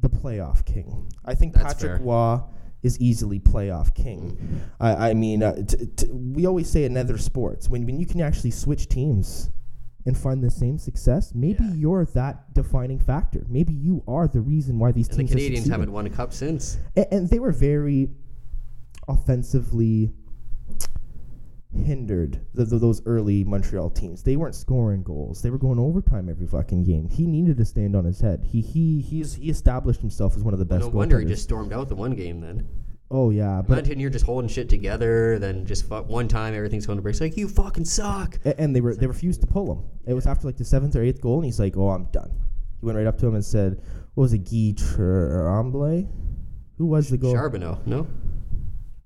[0.01, 1.11] the playoff king.
[1.25, 2.07] I think That's Patrick fair.
[2.07, 2.39] Roy
[2.85, 4.61] is easily playoff king.
[4.79, 8.07] I, I mean, uh, t- t- we always say in other sports when when you
[8.07, 9.51] can actually switch teams
[10.07, 11.75] and find the same success, maybe Yeah.
[11.83, 13.45] you're that defining factor.
[13.49, 16.33] Maybe you are the reason why these And teams are Canadiens haven't won a cup
[16.33, 16.79] since.
[16.97, 18.11] A- and, they were very
[19.09, 20.13] offensively
[21.85, 24.23] hindered the, the, those early Montreal teams.
[24.23, 25.43] They weren't scoring goals.
[25.43, 27.09] They were going overtime every fucking game.
[27.09, 28.45] He needed to stand on his head.
[28.45, 30.83] He he he's he established himself as one of the best.
[30.83, 32.67] no wonder he just stormed out the one game then.
[33.09, 36.87] Oh yeah, but Imagine you're just holding shit together, then just fuck, one time everything's
[36.87, 37.13] going to break.
[37.13, 38.37] It's like, you fucking suck.
[38.45, 39.85] a- and they were they refused to pull him.
[40.07, 42.31] It was after like the seventh or eighth goal, and he's like, "Oh, I'm done."
[42.31, 43.81] He He went right up to him and said,
[44.15, 46.09] "What was it, Guy Tremblay?
[46.79, 47.33] Who was the goal?
[47.33, 48.09] Charbonneau, no?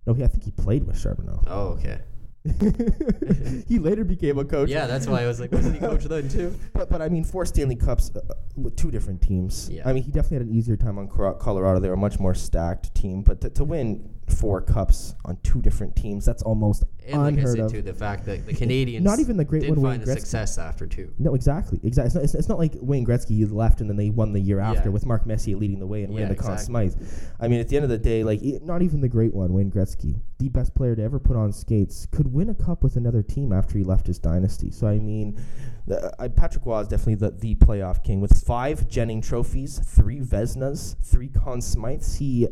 [0.07, 1.43] No, he, I think he played with Charbonneau.
[1.47, 2.01] Oh, okay.
[3.69, 4.71] he later became a coach.
[4.71, 6.59] Yeah, that's why I was like, wasn't he coach then too?
[6.73, 8.21] But, but I mean, four Stanley Cups uh,
[8.57, 9.69] with two different teams.
[9.71, 9.87] Yeah.
[9.87, 11.81] I mean, he definitely had an easier time on Colorado.
[11.81, 13.23] They were a much more stacked team.
[13.23, 17.29] But to, to win four cups on two different teams, that's almost And like I
[17.29, 17.73] unheard said of.
[17.73, 20.21] too, the fact that the Canadiens Not even the great one, find Wayne the Gretzky.
[20.21, 21.13] success after two.
[21.19, 22.07] No, exactly, exactly.
[22.09, 24.41] It's not, it's, it's not like Wayne Gretzky he left and then they won the
[24.41, 24.93] year after Yeah.
[24.93, 26.91] with Mark Messier leading the way and Yeah, winning the Conn exactly.
[26.91, 27.09] Smythe.
[27.41, 29.53] I mean, at the end of the day, like e- not even the great one,
[29.53, 32.97] Wayne Gretzky, the best player to ever put on skates, could win a cup with
[32.97, 34.71] another team after he left his dynasty.
[34.71, 35.39] So I mean,
[35.87, 40.21] the, uh, Patrick Roy is definitely the, the playoff king with five Jennings trophies, three
[40.21, 42.19] Vezinas, three Conn Smythes.
[42.19, 42.49] He,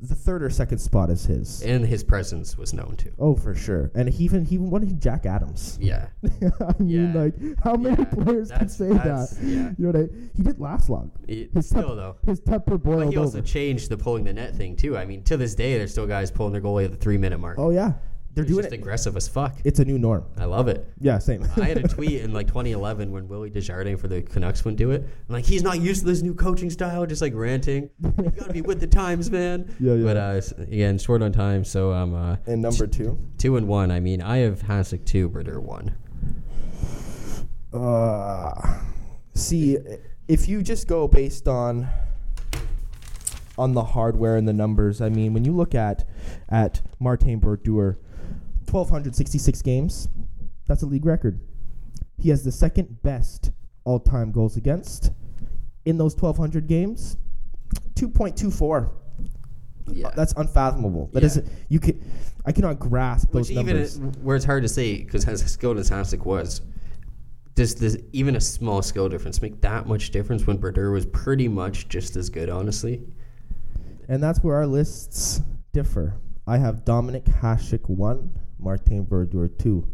[0.00, 1.62] the third or second spot is his.
[1.62, 3.12] And his presence was known too.
[3.18, 3.90] Oh, for sure.
[3.94, 5.78] And he even he even won Jack Adams.
[5.88, 6.08] Yeah.
[6.60, 7.20] I mean, Yeah.
[7.22, 7.34] like,
[7.64, 8.04] how many Yeah.
[8.06, 9.28] players can say that?
[9.42, 9.46] yeah.
[9.46, 10.30] You know what I, mean?
[10.36, 11.10] He did last long.
[11.26, 12.16] It- His still temp- though.
[12.26, 13.46] His temper boiled But he also over.
[13.46, 14.96] changed the pulling the net thing too.
[14.96, 17.38] I mean, to this day, there's still guys pulling their goalie at the three minute
[17.40, 17.58] mark.
[17.58, 17.92] oh yeah,
[18.38, 18.78] they're It's doing just it.
[18.78, 19.56] aggressive as fuck.
[19.64, 20.24] It's a new norm.
[20.38, 20.86] I love it.
[21.00, 21.44] Yeah, same.
[21.56, 24.92] I had a tweet in like 2011 when Willie Desjardins for the Canucks wouldn't do
[24.92, 25.02] it.
[25.28, 27.90] I'm like, he's not used to this new coaching style, just like ranting.
[28.00, 29.74] You gotta be with the times, man.
[29.80, 30.04] Yeah, yeah.
[30.04, 33.18] But uh, again, short on time, so I'm uh, and number two.
[33.38, 33.90] two and one.
[33.90, 35.96] I mean, I have Hasek two, Brodeur one.
[37.72, 38.78] Uh,
[39.34, 39.78] see,
[40.28, 41.88] if you just go based on
[43.58, 46.04] on the hardware and the numbers, I mean, when you look at
[46.48, 47.98] at Martin Brodeur,
[48.68, 50.08] twelve hundred sixty six games,
[50.68, 51.40] that's a league record.
[52.18, 53.50] He has the second best
[53.84, 55.10] all time goals against
[55.84, 57.16] in those twelve hundred games.
[57.96, 58.92] Two point two four.
[59.90, 61.08] Yeah, uh, That's unfathomable.
[61.14, 61.42] That Yeah.
[61.42, 62.00] not You can.
[62.44, 63.96] I cannot grasp which those even numbers.
[63.96, 66.60] it- where it's hard to say because as skilled as Hasek was,
[67.54, 71.48] does this even a small skill difference make that much difference when Brodeur was pretty
[71.48, 72.48] much just as good?
[72.48, 73.02] Honestly,
[74.08, 75.42] And that's where our lists
[75.72, 76.14] differ.
[76.46, 79.86] I have Dominik Hasek 1, Martin Brodeur 2.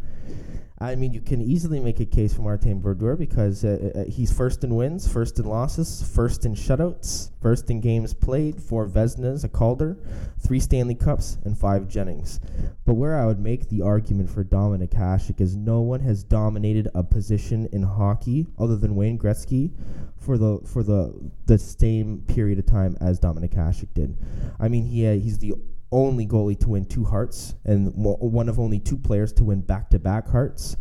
[0.81, 4.33] I mean, you can easily make a case for Martin Brodeur because uh, uh, he's
[4.33, 9.45] first in wins, first in losses, first in shutouts, first in games played, four Vezinas,
[9.45, 9.97] a Calder,
[10.41, 12.41] three Stanley Cups, and five Jennings.
[12.85, 16.89] But where I would make the argument for Dominik Hasek is no one has dominated
[16.95, 19.71] a position in hockey other than Wayne Gretzky
[20.19, 21.15] for the for the
[21.47, 24.19] the same period of time as Dominik Hasek did.
[24.59, 25.55] I mean, he uh, he's the
[25.95, 30.29] only goalie to win two Harts and one of only two players to win back-to-back
[30.29, 30.77] Harts.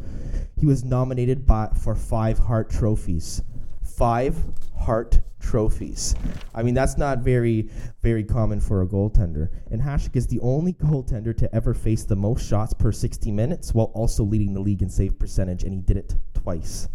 [0.60, 3.44] He was nominated by, for five Hart trophies.
[3.84, 4.38] Five
[4.76, 6.16] Hart trophies.
[6.56, 7.70] I mean, that's not very,
[8.02, 9.50] very common for a goaltender.
[9.70, 13.74] And Hasek is the only goaltender to ever face the most shots per 60 minutes
[13.74, 16.88] while also leading the league in save percentage, and he did it twice.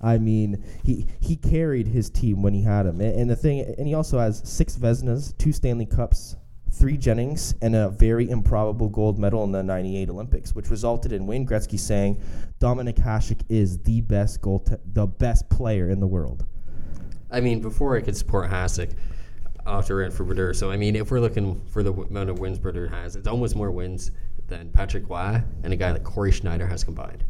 [0.00, 3.60] I mean, he he carried his team when he had him, and, and the thing,
[3.60, 6.36] and he also has six Vezinas, two Stanley Cups,
[6.76, 11.26] three Jennings, and a very improbable gold medal in the '98 Olympics, which resulted in
[11.26, 12.20] Wayne Gretzky saying,
[12.60, 16.44] "Dominik Hasek is the best goal, the best player in the world."
[17.30, 18.92] I mean, before I could support Hasek,
[19.86, 20.54] to rant for Brodeur.
[20.54, 23.26] So I mean, if we're looking for the w- amount of wins Brodeur has, it's
[23.26, 24.12] almost more wins
[24.46, 27.24] than Patrick Roy and a guy like Cory Schneider has combined.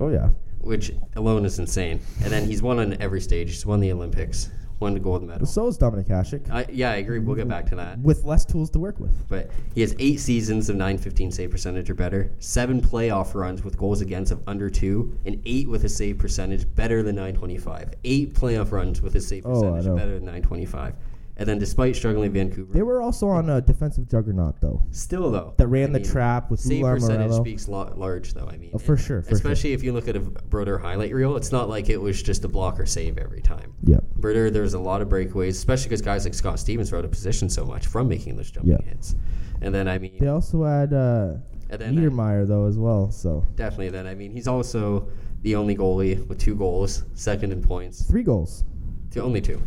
[0.00, 0.28] Oh yeah,
[0.60, 2.00] which alone is insane.
[2.22, 3.48] And then he's won on every stage.
[3.48, 4.50] He's won the Olympics,
[4.80, 5.46] won the gold medal.
[5.46, 7.18] so is Dominik Hasek I, yeah, I agree.
[7.18, 7.98] We'll get back to that.
[7.98, 9.28] with less tools to work with.
[9.28, 13.76] But he has eight seasons of 915 save percentage or better, seven playoff runs with
[13.76, 17.94] goals against of under two, and eight with a save percentage better than 925.
[18.04, 19.96] Eight playoff runs with a save Oh, percentage know.
[19.96, 20.94] better than 925.
[21.40, 24.82] And then despite struggling in Vancouver, They were also on a defensive juggernaut though.
[24.90, 27.40] still though That ran the mean, trap with save Lou percentage Lamoriello.
[27.40, 28.48] speaks lo- large though.
[28.48, 31.14] I mean, Oh, for and sure, for especially if you look at a Brodeur highlight
[31.14, 33.72] reel, it's not like it was just a block or save every time.
[33.84, 34.02] Yep.
[34.16, 37.12] Brodeur, there's a lot of breakaways, especially because guys like Scott Stevens were out of
[37.12, 38.82] position so much from making those jumping Yeah.
[38.84, 39.14] hits.
[39.60, 41.34] And then I mean, They also had uh,
[41.70, 43.12] and then uh, Niedermayer though as well.
[43.12, 45.06] So definitely then I mean he's also
[45.42, 48.64] the only goalie with two goals, second in points, three goals.
[49.12, 49.62] to only two.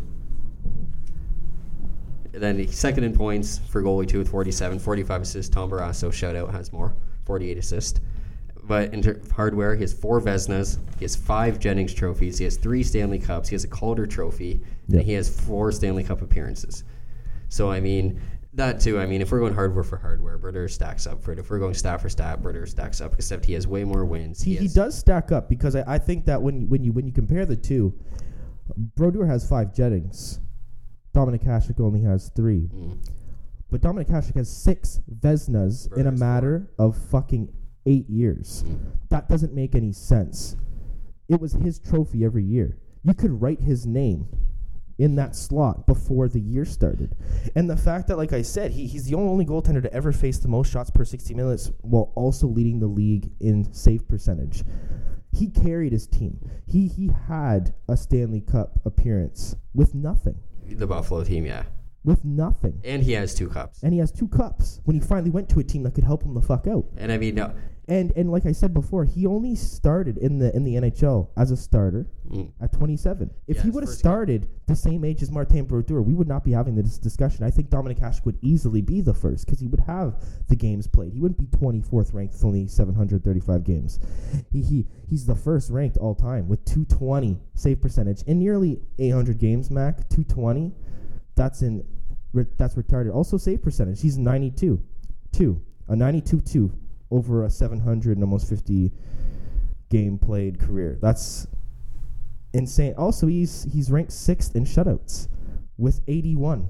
[2.34, 5.54] And then he's second in points for goalie two with 47, 45 assists.
[5.54, 6.94] Tom Barrasso, shout out, has more,
[7.26, 8.00] 48 assists.
[8.64, 12.56] But in ter- hardware, he has four Vezinas, he has five Jennings trophies, he has
[12.56, 14.98] three Stanley Cups, he has a Calder trophy, Yep.
[14.98, 16.84] and he has four Stanley Cup appearances.
[17.48, 18.20] So I mean,
[18.54, 19.00] that too.
[19.00, 21.38] I mean, if we're going hardware for hardware, Brodeur stacks up for it.
[21.38, 23.14] If we're going stat for stat, Brodeur stacks up.
[23.14, 24.42] Except he has way more wins.
[24.42, 27.06] He, he has- does stack up because I, I think that when when you when
[27.06, 27.92] you compare the two,
[28.96, 30.38] Brodeur has five Jennings.
[31.14, 32.70] Dominik Hasek only has three.
[32.74, 32.98] Mm.
[33.70, 37.52] But Dominik Hasek has six Vezinas in a matter of fucking
[37.86, 38.64] eight years.
[38.66, 38.78] Mm.
[39.10, 40.56] That doesn't make any sense.
[41.28, 42.78] It was his trophy every year.
[43.02, 44.28] You could write his name
[44.98, 47.16] in that slot before the year started.
[47.56, 50.38] And the fact that, like I said, he, he's the only goaltender to ever face
[50.38, 54.64] the most shots per 60 minutes while also leading the league in save percentage.
[55.32, 56.38] He carried his team.
[56.66, 60.38] He he had a Stanley Cup appearance with nothing.
[60.68, 61.64] The Buffalo team, yeah.
[62.04, 62.80] With nothing.
[62.84, 63.82] And he has two cups.
[63.82, 66.22] And he has two cups when he finally went to a team that could help
[66.22, 66.84] him the fuck out.
[66.96, 67.54] And I mean, no,
[67.92, 71.50] And and like I said before, he only started in the in the NHL as
[71.50, 73.30] a starter mm, at 27.
[73.46, 74.10] If Yeah, he would have first game.
[74.10, 77.44] started the same age as Martin Brodeur, we would not be having this discussion.
[77.44, 80.14] I think Dominik Hasek would easily be the first because he would have
[80.48, 81.12] the games played.
[81.12, 84.00] He wouldn't be 24th ranked with only 735 games.
[84.50, 89.38] He, he he's the first ranked all time with 220 save percentage in nearly 800
[89.38, 89.70] games.
[89.70, 90.72] Mac 220.
[91.34, 91.84] That's in
[92.56, 93.14] that's retarded.
[93.14, 94.00] Also save percentage.
[94.00, 94.82] He's 92,
[95.30, 96.72] two a 92 two
[97.12, 98.90] over a 700 and almost 50
[99.90, 100.98] game played career.
[101.00, 101.46] That's
[102.54, 102.94] insane.
[102.96, 105.28] Also, he's he's ranked sixth in shutouts
[105.76, 106.68] with 81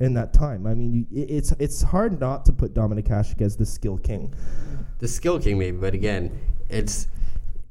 [0.00, 0.66] in that time.
[0.66, 4.34] I mean, you, it's it's hard not to put Dominik Hasek as the skill king.
[4.98, 7.08] the skill king maybe, but again, it's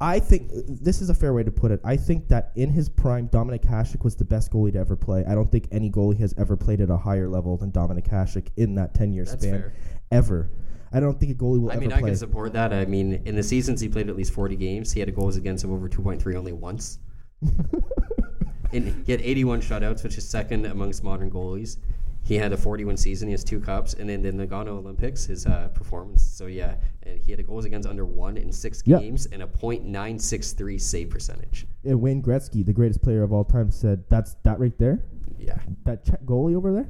[0.02, 1.80] I think this is a fair way to put it.
[1.84, 5.24] I think that in his prime, Dominik Hasek was the best goalie to ever play.
[5.28, 8.48] I don't think any goalie has ever played at a higher level than Dominik Hasek
[8.58, 9.40] in that 10 year span.
[9.40, 9.74] fair.
[10.10, 10.50] Ever.
[10.94, 12.10] I don't think a goalie will I ever mean, I play.
[12.10, 12.74] can support that.
[12.74, 15.38] I mean, in the seasons he played at least 40 games, he had a goals
[15.38, 17.00] against him over 2.3 only once.
[18.74, 21.78] and he had 81 shutouts, which is second amongst modern goalies.
[22.24, 23.28] He had a 41 season.
[23.28, 26.24] He has two cups, and then the Nagano Olympics, his uh, performance.
[26.24, 29.00] So yeah, and he had a goals against under one in six Yeah.
[29.00, 31.66] games and a .963 save percentage.
[31.84, 35.04] and Wayne Gretzky, the greatest player of all time, said, "That's that right there.
[35.40, 35.58] Yeah.
[35.86, 36.90] That Czech goalie over there,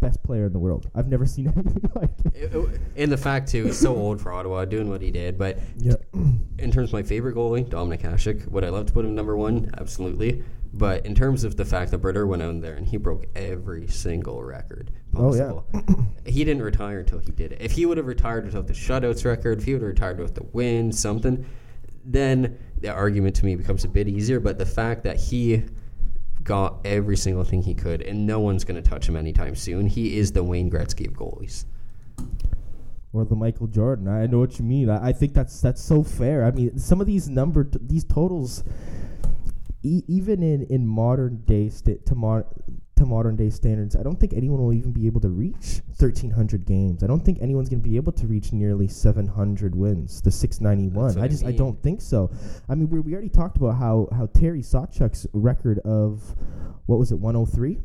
[0.00, 0.90] best player in the world.
[0.94, 4.64] I've never seen anything like it." And the fact too, he's so old for Ottawa,
[4.64, 5.38] doing what he did.
[5.38, 5.94] But Yeah.
[6.58, 9.36] in terms of my favorite goalie, Dominik Hasek, would I love to put him number
[9.36, 9.70] one?
[9.78, 10.42] Absolutely.
[10.74, 13.86] But in terms of the fact that Brodeur went out there and he broke every
[13.88, 15.52] single record Oh, yeah.
[15.52, 15.66] possible,
[16.26, 17.62] he didn't retire until he did it.
[17.62, 20.34] If he would have retired without the shutouts record, if he would have retired with
[20.34, 21.46] the win, something,
[22.04, 24.38] then the argument to me becomes a bit easier.
[24.38, 25.64] But the fact that he
[26.46, 29.86] got every single thing he could, and no one's going to touch him anytime soon,
[29.86, 31.64] he is the Wayne Gretzky of goalies.
[33.12, 34.08] or the Michael Jordan.
[34.08, 34.88] I know what you mean.
[34.90, 36.44] I, I think that's that's so fair.
[36.44, 38.62] I mean, some of these number t- these totals,
[39.82, 41.68] e- even in in modern day
[42.06, 42.44] to mod
[42.96, 46.64] to modern day standards, I don't think anyone will even be able to reach 1300
[46.66, 47.02] games.
[47.02, 51.18] I don't think anyone's going to be able to reach nearly 700 wins, the 691.
[51.18, 51.56] I I just I mean.
[51.56, 52.30] don't think so.
[52.68, 56.34] I mean, we we already talked about how how Terry Sawchuk's record of
[56.86, 57.78] what was it 103?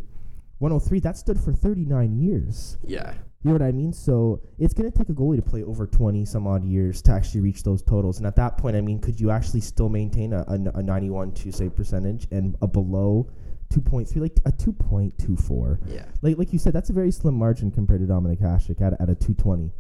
[0.60, 2.78] 103 that stood for 39 years.
[2.86, 3.14] Yeah.
[3.44, 3.92] You know what I mean?
[3.92, 7.12] So it's going to take a goalie to play over 20 some odd years to
[7.12, 8.20] actually reach those totals.
[8.20, 11.32] And at that point, I mean, could you actually still maintain a, a, a 91
[11.32, 13.28] 2 save percentage and a below
[13.72, 15.80] 2.3, like a 2.24?
[15.88, 16.06] Yeah.
[16.22, 19.10] Like, like you said, that's a very slim margin compared to Dominik Hasek at, at
[19.10, 19.72] a 220.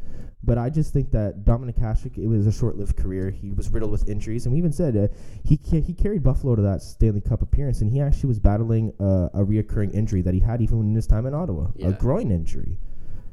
[0.43, 3.29] But I just think that Dominik Hasek, it was a short-lived career.
[3.29, 5.07] He was riddled with injuries, and we even said uh,
[5.43, 8.91] he ca- he carried Buffalo to that Stanley Cup appearance, and he actually was battling
[8.99, 11.89] uh, a reoccurring injury that he had even in his time in Ottawa, Yeah.
[11.89, 12.79] a groin injury.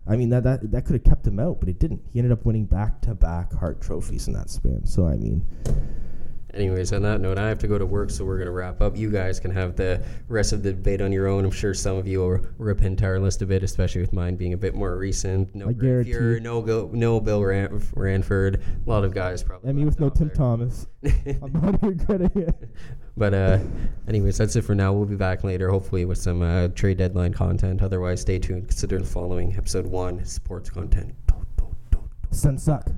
[0.06, 2.02] I mean that that that could have kept him out, but it didn't.
[2.12, 4.84] He ended up winning back-to-back Hart trophies in that span.
[4.84, 5.46] So I mean,
[6.58, 8.80] Anyways, on that note, I have to go to work, so we're going to wrap
[8.82, 8.96] up.
[8.96, 11.44] You guys can have the rest of the debate on your own.
[11.44, 14.34] I'm sure some of you will rip into our list a bit, especially with mine
[14.34, 15.54] being a bit more recent.
[15.54, 18.60] No I guarantee no, Go, no Bill Ran- Ranford.
[18.84, 19.70] A lot of guys probably.
[19.70, 20.36] I mean with no Tim there.
[20.36, 22.68] Thomas, I'm not regretting it.
[23.16, 23.58] But uh,
[24.08, 24.92] anyways, that's it for now.
[24.92, 27.82] We'll be back later, hopefully with some uh, trade deadline content.
[27.82, 28.66] Otherwise, stay tuned.
[28.66, 31.14] Consider the following episode one sports content.
[32.32, 32.90] Sun suck.